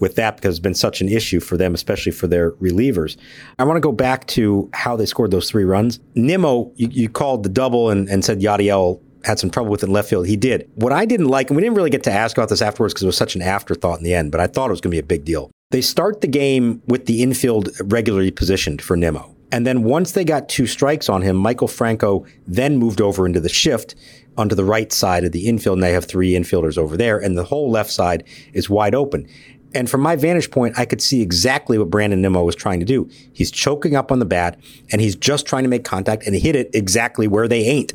[0.00, 3.16] with that because it's been such an issue for them, especially for their relievers.
[3.58, 6.00] I want to go back to how they scored those three runs.
[6.14, 9.86] Nimmo, you, you called the double and, and said Yadiel had some trouble with it
[9.86, 10.26] in left field.
[10.26, 10.68] He did.
[10.74, 13.04] What I didn't like, and we didn't really get to ask about this afterwards because
[13.04, 14.96] it was such an afterthought in the end, but I thought it was going to
[14.96, 15.50] be a big deal.
[15.70, 19.34] They start the game with the infield regularly positioned for Nimmo.
[19.52, 23.38] And then once they got two strikes on him, Maikel Franco then moved over into
[23.38, 23.94] the shift
[24.36, 27.36] onto the right side of the infield, and they have three infielders over there, and
[27.36, 29.28] the whole left side is wide open.
[29.74, 32.86] And from my vantage point, I could see exactly what Brandon Nimmo was trying to
[32.86, 33.08] do.
[33.32, 34.58] He's choking up on the bat
[34.90, 37.94] and he's just trying to make contact and hit it exactly where they ain't.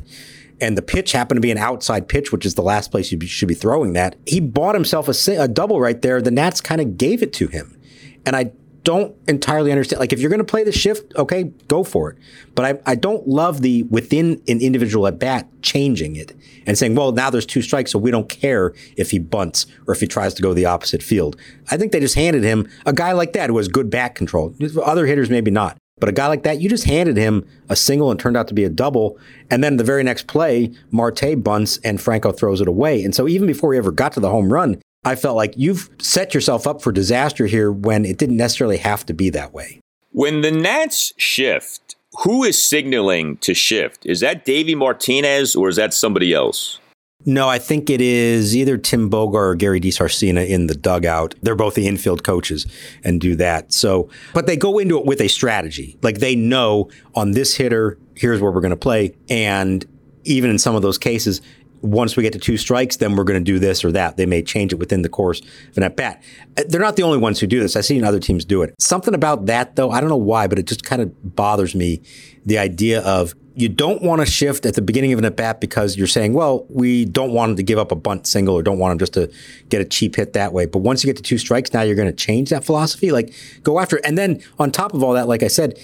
[0.60, 3.20] And the pitch happened to be an outside pitch, which is the last place you
[3.26, 4.16] should be throwing that.
[4.26, 6.20] He bought himself a, a double right there.
[6.20, 7.80] The Nats kind of gave it to him.
[8.26, 8.50] And I
[8.88, 10.00] don't entirely understand.
[10.00, 12.16] Like, if you're going to play the shift, okay, go for it.
[12.54, 16.34] But I, I don't love the within an individual at bat changing it
[16.66, 19.92] and saying, well, now there's two strikes, so we don't care if he bunts or
[19.92, 21.36] if he tries to go the opposite field.
[21.70, 24.54] I think they just handed him a guy like that who has good bat control.
[24.82, 25.76] Other hitters, maybe not.
[26.00, 28.54] But a guy like that, you just handed him a single and turned out to
[28.54, 29.18] be a double.
[29.50, 33.04] And then the very next play, Marte bunts and Franco throws it away.
[33.04, 35.88] And so even before he ever got to the home run, I felt like you've
[36.00, 39.80] set yourself up for disaster here when it didn't necessarily have to be that way.
[40.10, 44.04] When the Nats shift, who is signaling to shift?
[44.04, 46.80] Is that Davey Martinez or is that somebody else?
[47.26, 51.34] No, I think it is either Tim Bogar or Gary DiSarcina in the dugout.
[51.42, 52.66] They're both the infield coaches
[53.02, 53.72] and do that.
[53.72, 55.98] So, but they go into it with a strategy.
[56.00, 59.14] Like they know on this hitter, here's where we're going to play.
[59.28, 59.84] And
[60.24, 61.42] even in some of those cases,
[61.82, 64.16] once we get to two strikes, then we're going to do this or that.
[64.16, 66.22] They may change it within the course of an at bat.
[66.56, 67.76] Uh, they're not the only ones who do this.
[67.76, 68.74] I've seen other teams do it.
[68.78, 72.02] Something about that, though, I don't know why, but it just kind of bothers me.
[72.44, 75.60] The idea of you don't want to shift at the beginning of an at bat
[75.60, 78.62] because you're saying, well, we don't want him to give up a bunt single or
[78.62, 79.32] don't want him just to
[79.68, 80.64] get a cheap hit that way.
[80.64, 83.10] But once you get to two strikes, now you're going to change that philosophy.
[83.10, 84.04] Like go after it.
[84.06, 85.76] And then on top of all that, like I said,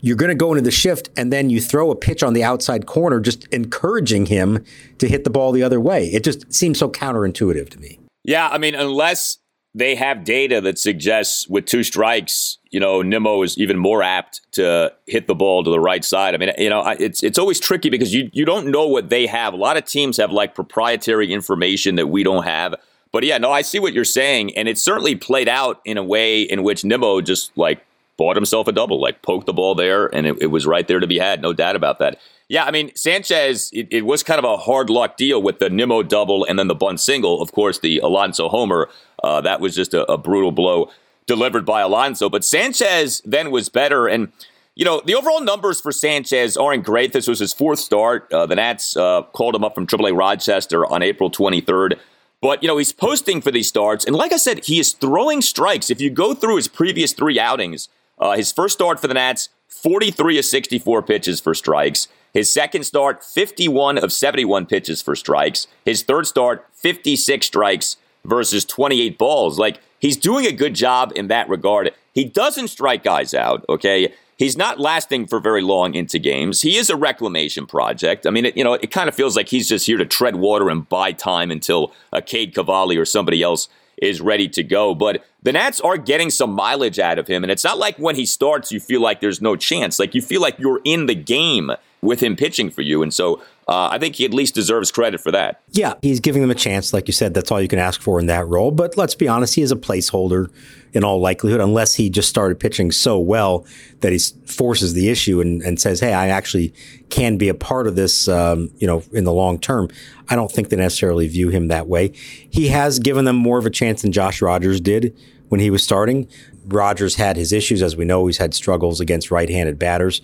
[0.00, 2.44] you're going to go into the shift and then you throw a pitch on the
[2.44, 4.64] outside corner, just encouraging him
[4.98, 6.06] to hit the ball the other way.
[6.06, 7.98] It just seems so counterintuitive to me.
[8.24, 9.38] Yeah, I mean, unless
[9.74, 14.40] they have data that suggests with two strikes, you know, Nimmo is even more apt
[14.52, 16.34] to hit the ball to the right side.
[16.34, 19.26] I mean, you know, it's it's always tricky because you you don't know what they
[19.26, 19.54] have.
[19.54, 22.74] A lot of teams have like proprietary information that we don't have.
[23.12, 26.02] But yeah, no, I see what you're saying, and it certainly played out in a
[26.02, 27.82] way in which Nimmo just like
[28.18, 31.00] bought himself a double, like poked the ball there, and it, it was right there
[31.00, 31.40] to be had.
[31.40, 32.18] No doubt about that.
[32.48, 35.68] Yeah, I mean, Sanchez, it, it, was kind of a hard luck deal with the
[35.68, 37.42] Nimmo double and then the bunt single.
[37.42, 38.88] Of course, the Alonso homer,
[39.22, 40.90] uh, that was just a, a, brutal blow
[41.26, 42.30] delivered by Alonso.
[42.30, 44.06] But Sanchez then was better.
[44.06, 44.32] And,
[44.74, 47.12] you know, the overall numbers for Sanchez aren't great.
[47.12, 48.32] This was his fourth start.
[48.32, 51.98] Uh, the Nats uh, called him up from AAA Rochester on April 23rd.
[52.40, 54.06] But, you know, he's posting for these starts.
[54.06, 55.90] And like I said, he is throwing strikes.
[55.90, 59.48] If you go through his previous three outings, uh, his first start for the Nats,
[59.68, 62.08] 43 of 64 pitches for strikes.
[62.32, 65.66] His second start, 51 of 71 pitches for strikes.
[65.84, 69.58] His third start, 56 strikes versus 28 balls.
[69.58, 71.92] Like, he's doing a good job in that regard.
[72.12, 74.12] He doesn't strike guys out, okay?
[74.36, 76.62] He's not lasting for very long into games.
[76.62, 78.26] He is a reclamation project.
[78.26, 80.36] I mean, it, you know, it kind of feels like he's just here to tread
[80.36, 83.68] water and buy time until a Cade Cavalli or somebody else
[84.00, 84.94] is ready to go.
[84.94, 87.44] But the Nats are getting some mileage out of him.
[87.44, 89.98] And it's not like when he starts, you feel like there's no chance.
[89.98, 91.70] Like you feel like you're in the game
[92.00, 93.02] with him pitching for you.
[93.02, 95.60] And so uh, I think he at least deserves credit for that.
[95.72, 96.92] Yeah, he's giving them a chance.
[96.92, 98.70] Like you said, that's all you can ask for in that role.
[98.70, 100.50] But let's be honest, he is a placeholder
[100.94, 103.66] in all likelihood, unless he just started pitching so well
[104.00, 106.72] that he forces the issue and, and says, hey, I actually
[107.10, 109.88] can be a part of this, um, you know, in the long term.
[110.30, 112.08] I don't think they necessarily view him that way.
[112.08, 115.14] He has given them more of a chance than Josh Rogers did
[115.48, 116.28] when he was starting.
[116.66, 118.26] Rogers had his issues, as we know.
[118.26, 120.20] He's had struggles against right-handed batters.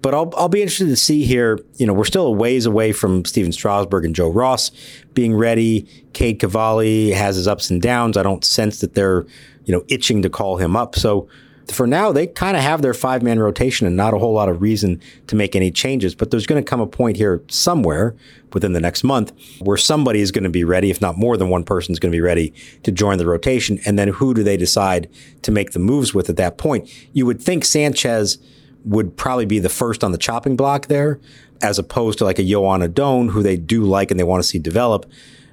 [0.00, 1.58] But I'll, I'll be interested to see here.
[1.76, 4.70] You know, we're still a ways away from Stephen Strasburg and Joe Ross
[5.14, 5.88] being ready.
[6.12, 8.16] Cade Cavalli has his ups and downs.
[8.16, 9.26] I don't sense that they're,
[9.64, 10.94] you know, itching to call him up.
[10.94, 11.28] So
[11.72, 14.48] for now, they kind of have their five man rotation and not a whole lot
[14.48, 16.14] of reason to make any changes.
[16.14, 18.14] But there's going to come a point here somewhere
[18.52, 21.48] within the next month where somebody is going to be ready, if not more than
[21.48, 22.52] one person is going to be ready
[22.82, 23.78] to join the rotation.
[23.84, 25.08] And then who do they decide
[25.42, 26.88] to make the moves with at that point?
[27.12, 28.38] You would think Sanchez
[28.84, 31.20] would probably be the first on the chopping block there,
[31.60, 34.48] as opposed to like a Joan Adon, who they do like and they want to
[34.48, 35.06] see develop.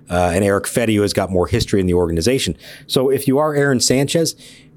[0.08, 2.56] Uh, and Eric Fedde, who has got more history in the organization.
[2.86, 4.36] So if you are Aaron Sanchez,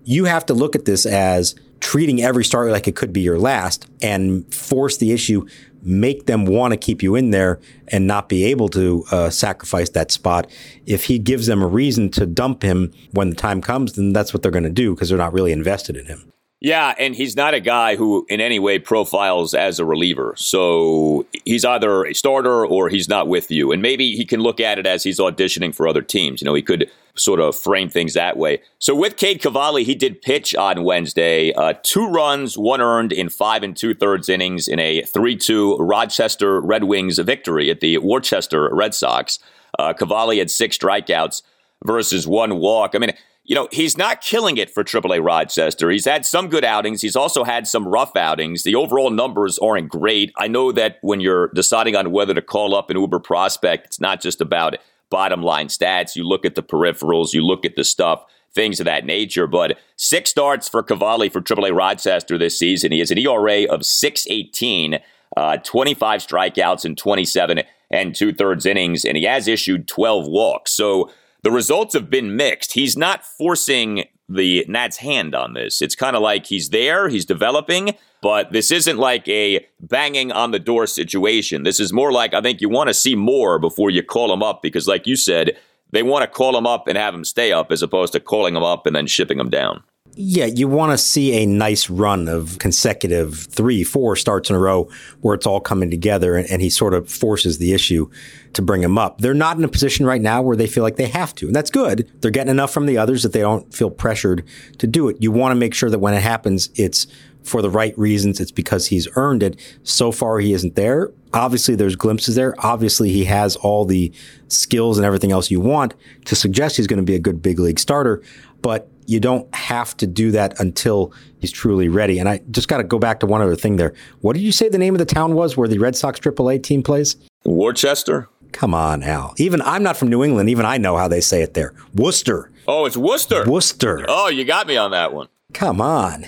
[0.09, 3.39] you have to look at this as treating every start like it could be your
[3.39, 5.47] last and force the issue,
[5.83, 9.91] make them want to keep you in there and not be able to uh, sacrifice
[9.91, 10.51] that spot.
[10.87, 14.33] If he gives them a reason to dump him when the time comes, then that's
[14.33, 16.33] what they're going to do because they're not really invested in him.
[16.61, 20.35] Yeah, and he's not a guy who in any way profiles as a reliever.
[20.37, 23.71] So he's either a starter or he's not with you.
[23.71, 26.41] And maybe he can look at it as he's auditioning for other teams.
[26.41, 28.61] You know, he could sort of frame things that way.
[28.81, 31.53] So with Cade Cavalli, he did pitch on Wednesday.
[31.53, 35.77] Uh, two runs, one earned in five and two thirds innings in a 3 2
[35.77, 39.39] Rochester Red Wings victory at the Worcester Red Sox.
[39.79, 41.43] Uh, Cavalli had six strikeouts
[41.85, 42.97] versus one walk.
[42.97, 43.13] I mean,
[43.49, 45.89] you know, he's not killing it for AAA Rochester.
[45.89, 47.01] He's had some good outings.
[47.01, 48.63] He's also had some rough outings.
[48.63, 50.33] The overall numbers aren't great.
[50.37, 54.01] I know that when you're deciding on whether to call up an Uber prospect, it's
[54.01, 54.77] not just about
[55.09, 56.15] bottom line stats.
[56.15, 58.23] You look at the peripherals, you look at the stuff,
[58.53, 59.47] things of that nature.
[59.47, 62.93] But six starts for Cavalli for AAA Rochester this season.
[62.93, 64.99] He has an ERA of 618,
[65.39, 70.73] uh, 25 strikeouts in 27 and two thirds innings, and he has issued 12 walks.
[70.73, 71.11] So,
[71.43, 72.73] the results have been mixed.
[72.73, 75.81] He's not forcing the Nats' hand on this.
[75.81, 80.51] It's kind of like he's there, he's developing, but this isn't like a banging on
[80.51, 81.63] the door situation.
[81.63, 84.43] This is more like I think you want to see more before you call him
[84.43, 85.57] up because, like you said,
[85.91, 88.55] they want to call him up and have him stay up as opposed to calling
[88.55, 89.83] him up and then shipping him down.
[90.21, 94.59] Yeah, you want to see a nice run of consecutive three, four starts in a
[94.59, 94.91] row
[95.21, 98.11] where it's all coming together and, and, he sort of forces the issue
[98.55, 99.21] to bring him up.
[99.21, 101.55] They're not in a position right now where they feel like they have to, and
[101.55, 102.11] that's good.
[102.21, 104.45] They're getting enough from the others that they don't feel pressured
[104.79, 105.19] to do it.
[105.21, 107.07] You want to make sure that when it happens, it's
[107.45, 108.41] for the right reasons.
[108.41, 109.79] It's because he's earned it.
[109.85, 111.13] So far, he isn't there.
[111.33, 112.57] Obviously, there's glimpses there.
[112.59, 114.13] Obviously, he has all the
[114.49, 115.95] skills and everything else you want
[116.25, 118.21] to suggest he's going to be a good big league starter.
[118.63, 122.19] But you don't have to do that until he's truly ready.
[122.19, 123.95] And I just got to go back to one other thing there.
[124.21, 126.63] What did you say the name of the town was where the Red Sox AAA
[126.63, 127.17] team plays?
[127.47, 128.29] Worcester.
[128.53, 129.35] Come on, Al.
[129.39, 130.51] Even I'm not from New England.
[130.51, 131.75] Even I know how they say it there.
[131.95, 132.51] Worcester.
[132.67, 133.51] Oh, it's Worcester.
[133.51, 134.05] Worcester.
[134.07, 135.29] Oh, you got me on that one.
[135.55, 136.27] Come on.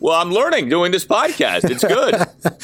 [0.00, 1.70] Well, I'm learning doing this podcast.
[1.70, 2.16] It's good.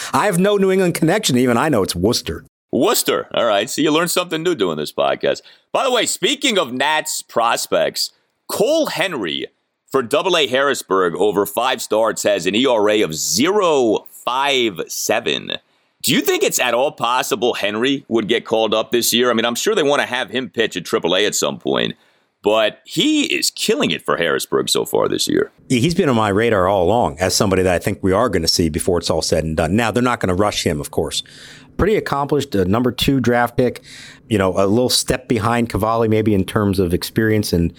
[0.12, 1.38] I have no New England connection.
[1.38, 2.44] Even I know it's Worcester.
[2.72, 3.28] Worcester.
[3.32, 3.70] All right.
[3.70, 5.42] See, you learned something new doing this podcast.
[5.70, 8.10] By the way, speaking of Nats prospects,
[8.48, 9.46] Cole Henry
[9.86, 15.58] for Double A Harrisburg over five starts has an ERA of 0.57.
[16.02, 19.30] Do you think it's at all possible Henry would get called up this year?
[19.30, 21.96] I mean, I'm sure they want to have him pitch at AAA at some point,
[22.42, 25.50] but he is killing it for Harrisburg so far this year.
[25.68, 28.42] He's been on my radar all along as somebody that I think we are going
[28.42, 29.74] to see before it's all said and done.
[29.74, 31.24] Now, they're not going to rush him, of course.
[31.76, 33.82] Pretty accomplished, a number two draft pick,
[34.28, 37.72] you know, a little step behind Cavalli, maybe in terms of experience and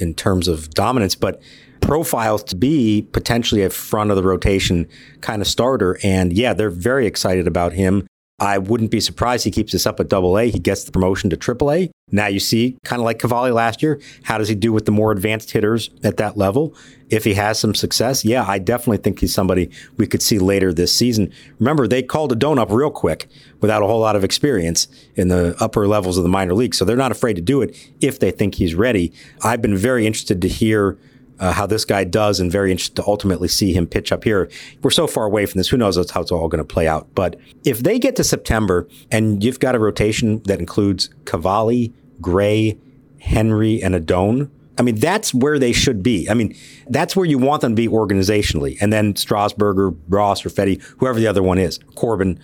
[0.00, 1.40] in terms of dominance, but
[1.80, 4.88] profiles to be potentially a front of the rotation
[5.20, 5.98] kind of starter.
[6.02, 8.06] And yeah, they're very excited about him.
[8.40, 10.50] I wouldn't be surprised he keeps this up at double A.
[10.50, 11.90] He gets the promotion to triple A.
[12.10, 14.92] Now you see, kind of like Cavalli last year, how does he do with the
[14.92, 16.74] more advanced hitters at that level?
[17.10, 20.72] If he has some success, yeah, I definitely think he's somebody we could see later
[20.72, 21.32] this season.
[21.60, 23.28] Remember, they called Adon up real quick
[23.60, 26.74] without a whole lot of experience in the upper levels of the minor league.
[26.74, 29.12] So they're not afraid to do it if they think he's ready.
[29.42, 30.98] I've been very interested to hear
[31.40, 34.48] uh, how this guy does and very interested to ultimately see him pitch up here.
[34.82, 35.68] We're so far away from this.
[35.68, 37.08] Who knows how it's all going to play out.
[37.14, 42.78] But if they get to September and you've got a rotation that includes Cavalli, Gray,
[43.20, 46.28] Henry, and Adon, I mean, that's where they should be.
[46.28, 46.54] I mean,
[46.88, 48.76] that's where you want them to be organizationally.
[48.80, 52.40] And then Strasburger, Ross, or Fedde, whoever the other one is, Corbin.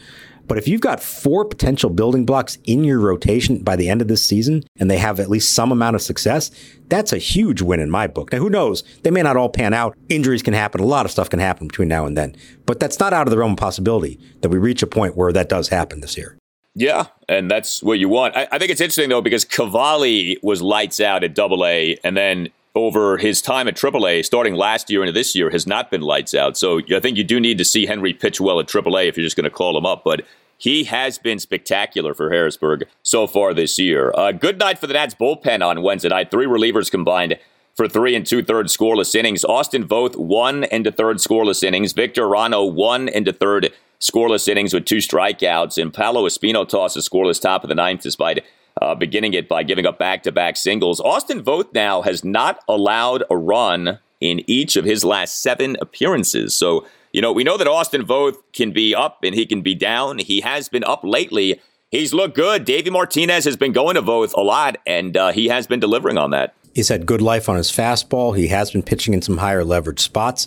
[0.51, 4.09] But if you've got four potential building blocks in your rotation by the end of
[4.09, 6.51] this season and they have at least some amount of success,
[6.89, 8.33] that's a huge win in my book.
[8.33, 8.83] Now, who knows?
[9.05, 9.97] They may not all pan out.
[10.09, 10.81] Injuries can happen.
[10.81, 12.35] A lot of stuff can happen between now and then.
[12.67, 15.33] But that's not out of the realm of possibility that we reach a point where
[15.33, 16.37] that does happen this year.
[16.75, 18.37] Yeah, and that's what you want.
[18.37, 22.17] I, I think it's interesting, though, because Cavalli was lights out at double A, and
[22.17, 26.03] then over his time at AAA, starting last year into this year, has not been
[26.03, 26.57] lights out.
[26.57, 29.27] So I think you do need to see Henry pitch well at AAA if you're
[29.27, 30.03] just going to call him up.
[30.05, 30.25] But
[30.57, 34.13] he has been spectacular for Harrisburg so far this year.
[34.15, 36.31] Uh, good night for the Nats bullpen on Wednesday night.
[36.31, 37.39] Three relievers combined
[37.75, 39.45] for three and two thirds scoreless innings.
[39.45, 41.93] Austin Voth one into third scoreless innings.
[41.93, 45.81] Victor Arano, one into third scoreless innings with two strikeouts.
[45.81, 48.45] And Paolo Espino a scoreless top of the ninth despite
[48.81, 51.01] uh, beginning it by giving up back to back singles.
[51.01, 56.55] Austin Voth now has not allowed a run in each of his last seven appearances.
[56.55, 59.75] So you know, we know that Austin Voth can be up and he can be
[59.75, 60.19] down.
[60.19, 61.61] He has been up lately.
[61.91, 62.65] He's looked good.
[62.65, 66.19] Davey Martinez has been going to Voth a lot, and uh, he has been delivering
[66.19, 66.55] on that.
[66.73, 68.37] He's had good life on his fastball.
[68.37, 70.47] He has been pitching in some higher leverage spots.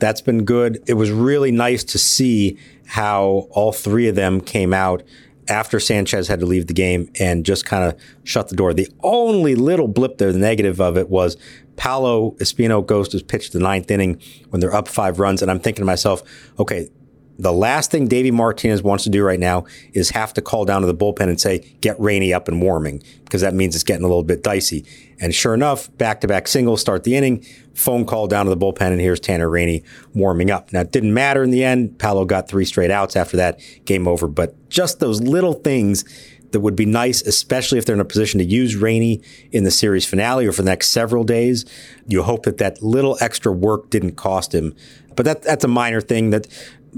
[0.00, 0.82] That's been good.
[0.88, 5.04] It was really nice to see how all three of them came out
[5.48, 8.72] after Sanchez had to leave the game and just kind of shut the door.
[8.72, 11.36] The only little blip there, the negative of it was
[11.76, 14.20] Paolo Espino goes to pitch the ninth inning
[14.50, 15.42] when they're up five runs.
[15.42, 16.22] And I'm thinking to myself,
[16.58, 16.90] okay,
[17.40, 20.82] the last thing Davey Martinez wants to do right now is have to call down
[20.82, 24.04] to the bullpen and say, get Rainey up and warming, because that means it's getting
[24.04, 24.84] a little bit dicey.
[25.20, 28.56] And sure enough, back to back singles start the inning, phone call down to the
[28.56, 29.82] bullpen, and here's Tanner Rainey
[30.14, 30.72] warming up.
[30.72, 31.98] Now, it didn't matter in the end.
[31.98, 34.28] Paolo got three straight outs after that, game over.
[34.28, 36.04] But just those little things
[36.52, 39.22] that would be nice, especially if they're in a position to use Rainey
[39.52, 41.64] in the series finale or for the next several days.
[42.08, 44.74] You hope that that little extra work didn't cost him.
[45.16, 46.46] But that, that's a minor thing that,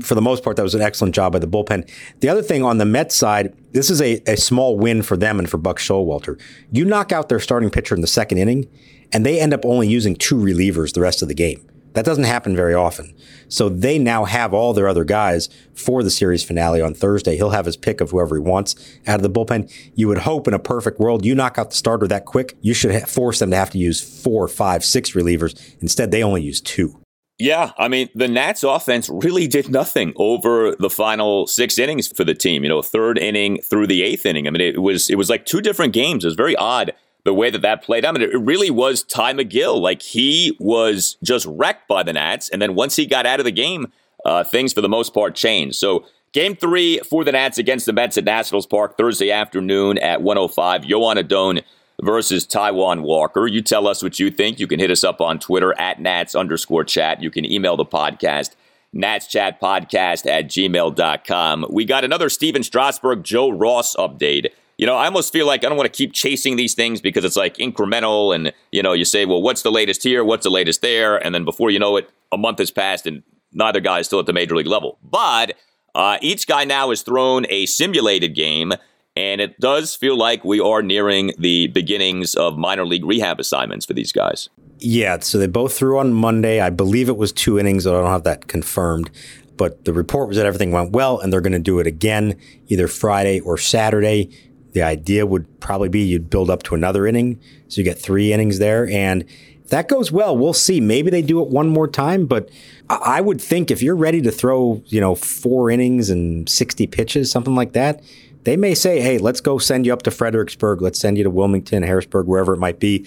[0.01, 1.89] for the most part, that was an excellent job by the bullpen.
[2.21, 5.39] The other thing on the Mets side, this is a, a small win for them
[5.39, 6.41] and for Buck Showalter.
[6.71, 8.69] You knock out their starting pitcher in the second inning,
[9.13, 11.67] and they end up only using two relievers the rest of the game.
[11.95, 13.15] That doesn't happen very often.
[13.49, 17.37] So they now have all their other guys for the series finale on Thursday.
[17.37, 18.75] He'll have his pick of whoever he wants
[19.07, 19.71] out of the bullpen.
[19.95, 22.73] You would hope in a perfect world, you knock out the starter that quick, you
[22.73, 25.77] should force them to have to use four, five, six relievers.
[25.81, 27.02] Instead, they only use two.
[27.39, 32.25] Yeah, I mean, the Nats offense really did nothing over the final six innings for
[32.25, 32.63] the team.
[32.63, 34.47] You know, third inning through the eighth inning.
[34.47, 36.25] I mean, it was it was like two different games.
[36.25, 36.93] It was very odd
[37.25, 38.05] the way that that played.
[38.05, 39.81] I mean, it really was Ty Megill.
[39.81, 43.45] Like he was just wrecked by the Nats, and then once he got out of
[43.45, 43.93] the game,
[44.25, 45.77] uh, things for the most part changed.
[45.77, 46.05] So.
[46.33, 50.87] Game three for the Nats against the Mets at Nationals Park Thursday afternoon at 105.
[50.87, 51.61] Joan Adon
[52.03, 53.47] versus Taijuan Walker.
[53.47, 54.61] You tell us what you think.
[54.61, 57.23] You can hit us up on Twitter at Nats underscore chat.
[57.23, 58.51] You can email the podcast,
[58.95, 61.67] natschatpodcast at gmail.com.
[61.71, 65.69] We got another Stephen Strasburg, Joe Ross update you know, I almost feel like I
[65.69, 69.05] don't want to keep chasing these things because it's like incremental and, you know, you
[69.05, 70.25] say, well, what's the latest here?
[70.25, 71.25] What's the latest there?
[71.25, 73.23] And then before you know it, a month has passed and
[73.53, 74.99] neither guy is still at the major league level.
[75.03, 75.55] But
[75.95, 78.73] uh, each guy now has thrown a simulated game,
[79.17, 83.85] and it does feel like we are nearing the beginnings of minor league rehab assignments
[83.85, 84.49] for these guys.
[84.79, 86.61] Yeah, so they both threw on Monday.
[86.61, 89.11] I believe it was two innings, I don't have that confirmed.
[89.57, 92.39] But the report was that everything went well, and they're going to do it again
[92.69, 94.31] either Friday or Saturday.
[94.73, 97.39] The idea would probably be you'd build up to another inning.
[97.69, 98.89] So you get three innings there.
[98.89, 99.23] And
[99.63, 100.81] if that goes well, we'll see.
[100.81, 102.27] Maybe they do it one more time.
[102.27, 102.49] But
[102.89, 107.31] I would think if you're ready to throw, you know, four innings and 60 pitches,
[107.31, 108.03] something like that,
[108.45, 110.83] they may say, hey, let's go send you up to Fredericksburg.
[110.83, 113.07] Let's send you to Wilmington, Harrisburg, wherever it might be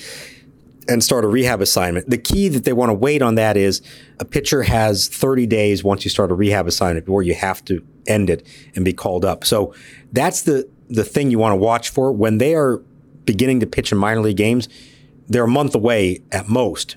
[0.88, 2.10] and start a rehab assignment.
[2.10, 3.82] The key that they want to wait on that is
[4.20, 7.86] a pitcher has 30 days once you start a rehab assignment before you have to
[8.08, 9.44] end it and be called up.
[9.44, 9.74] So
[10.12, 12.78] that's the the thing you want to watch for when they are
[13.26, 14.70] beginning to pitch in minor league games.
[15.28, 16.96] They're a month away at most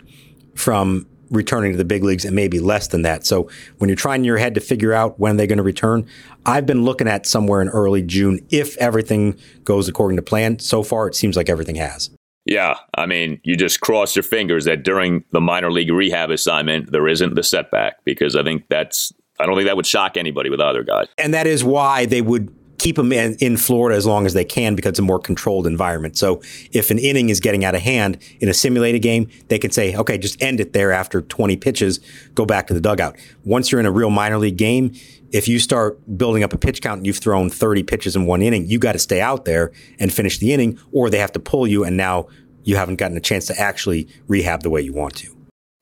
[0.55, 3.27] from returning to the big leagues and maybe less than that.
[3.27, 3.49] So
[3.79, 6.07] when you're trying in your head to figure out when they're going to return,
[6.47, 10.59] I've been looking at somewhere in early June if everything goes according to plan.
[10.59, 12.11] So far, it seems like everything has.
[12.45, 16.91] Yeah, I mean, you just cross your fingers that during the minor league rehab assignment
[16.91, 20.51] there isn't the setback because I think that's I don't think that would shock anybody
[20.51, 21.07] with other guys.
[21.19, 24.45] And that is why they would keep them in, in, Florida as long as they
[24.45, 26.17] can because it's a more controlled environment.
[26.17, 26.41] So
[26.73, 29.97] if an inning is getting out of hand in a simulated game, they can say,
[29.97, 31.99] okay, just end it there after 20 pitches,
[32.35, 33.17] go back to the dugout.
[33.45, 34.93] Once you're in a real minor league game,
[35.33, 38.43] if you start building up a pitch count and you've thrown 30 pitches in one
[38.43, 41.41] inning, you got to stay out there and finish the inning, or they have to
[41.41, 42.29] pull you and now
[42.63, 45.38] you haven't gotten a chance to actually rehab the way you want to.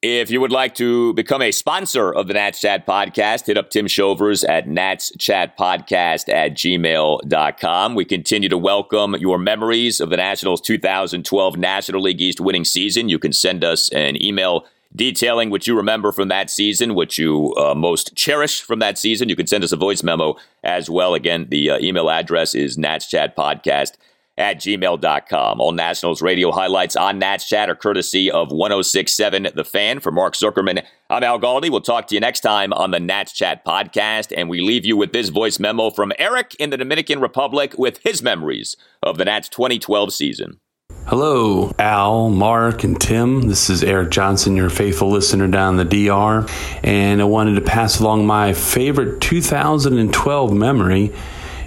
[0.09, 3.71] If you would like to become a sponsor of the Nats Chat podcast, hit up
[3.71, 7.95] Tim Shovers at natschatpodcast at gmail.com.
[7.97, 13.09] We continue to welcome your memories of the Nationals 2012 National League East winning season.
[13.09, 17.53] You can send us an email detailing what you remember from that season, what you
[17.57, 19.29] uh, most cherish from that season.
[19.29, 21.15] You can send us a voice memo as well.
[21.15, 23.95] Again, the uh, email address is natschatpodcast
[24.39, 25.61] at gmail.com.
[25.61, 30.01] All Nationals radio highlights on Nats Chat are courtesy of 1067 The Fan.
[30.01, 31.71] For Mark Zuckerman, I'm Al Galdi.
[31.71, 34.33] We'll talk to you next time on the Nats Chat podcast.
[34.37, 37.99] And we leave you with this voice memo from Eric in the Dominican Republic with
[38.03, 40.61] his memories of the Nats 2012 season.
[41.07, 43.43] Hello, Al, Mark, and Tim.
[43.43, 46.49] This is Eric Johnson, your faithful listener down the DR.
[46.83, 51.13] And I wanted to pass along my favorite 2012 memory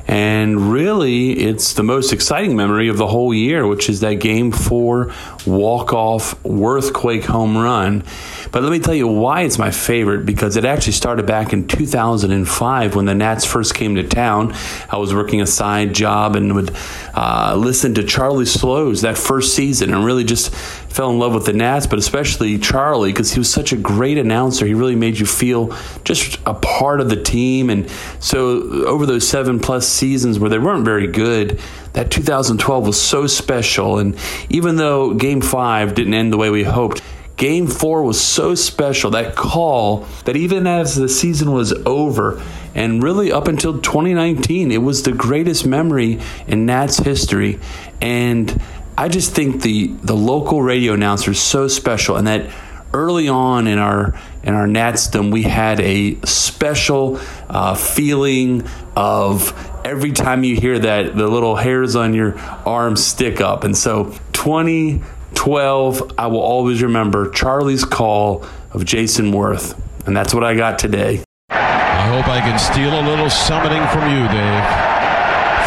[0.09, 4.51] and really, it's the most exciting memory of the whole year, which is that game
[4.51, 5.13] four
[5.45, 8.03] walk off Werthquake home run.
[8.51, 11.67] But let me tell you why it's my favorite because it actually started back in
[11.67, 14.55] 2005 when the Nats first came to town.
[14.89, 16.75] I was working a side job and would
[17.13, 21.45] uh, listen to Charlie Slowes that first season and really just fell in love with
[21.45, 24.65] the Nats, but especially Charlie because he was such a great announcer.
[24.65, 27.69] He really made you feel just a part of the team.
[27.69, 27.89] And
[28.19, 31.59] so over those seven plus seasons where they weren't very good,
[31.93, 33.99] that 2012 was so special.
[33.99, 34.17] And
[34.49, 37.03] even though game five didn't end the way we hoped,
[37.39, 42.43] Game four was so special, that call, that even as the season was over,
[42.75, 47.57] and really up until 2019, it was the greatest memory in Nats history.
[48.01, 48.61] And
[48.97, 52.51] I just think the, the local radio announcer is so special, and that
[52.93, 58.67] early on in our in our Natsdom, we had a special uh, feeling
[58.97, 59.53] of
[59.85, 63.63] every time you hear that the little hairs on your arm stick up.
[63.63, 65.03] And so 20
[65.35, 69.79] 12, I will always remember Charlie's call of Jayson Werth.
[70.05, 71.23] And that's what I got today.
[71.49, 74.65] I hope I can steal a little summoning from you, Dave.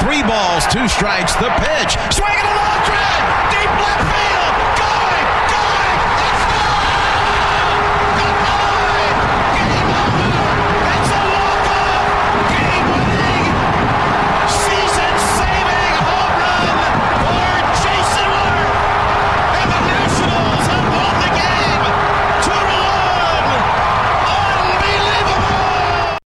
[0.02, 1.96] Three balls, two strikes, the pitch.
[2.12, 2.61] Swing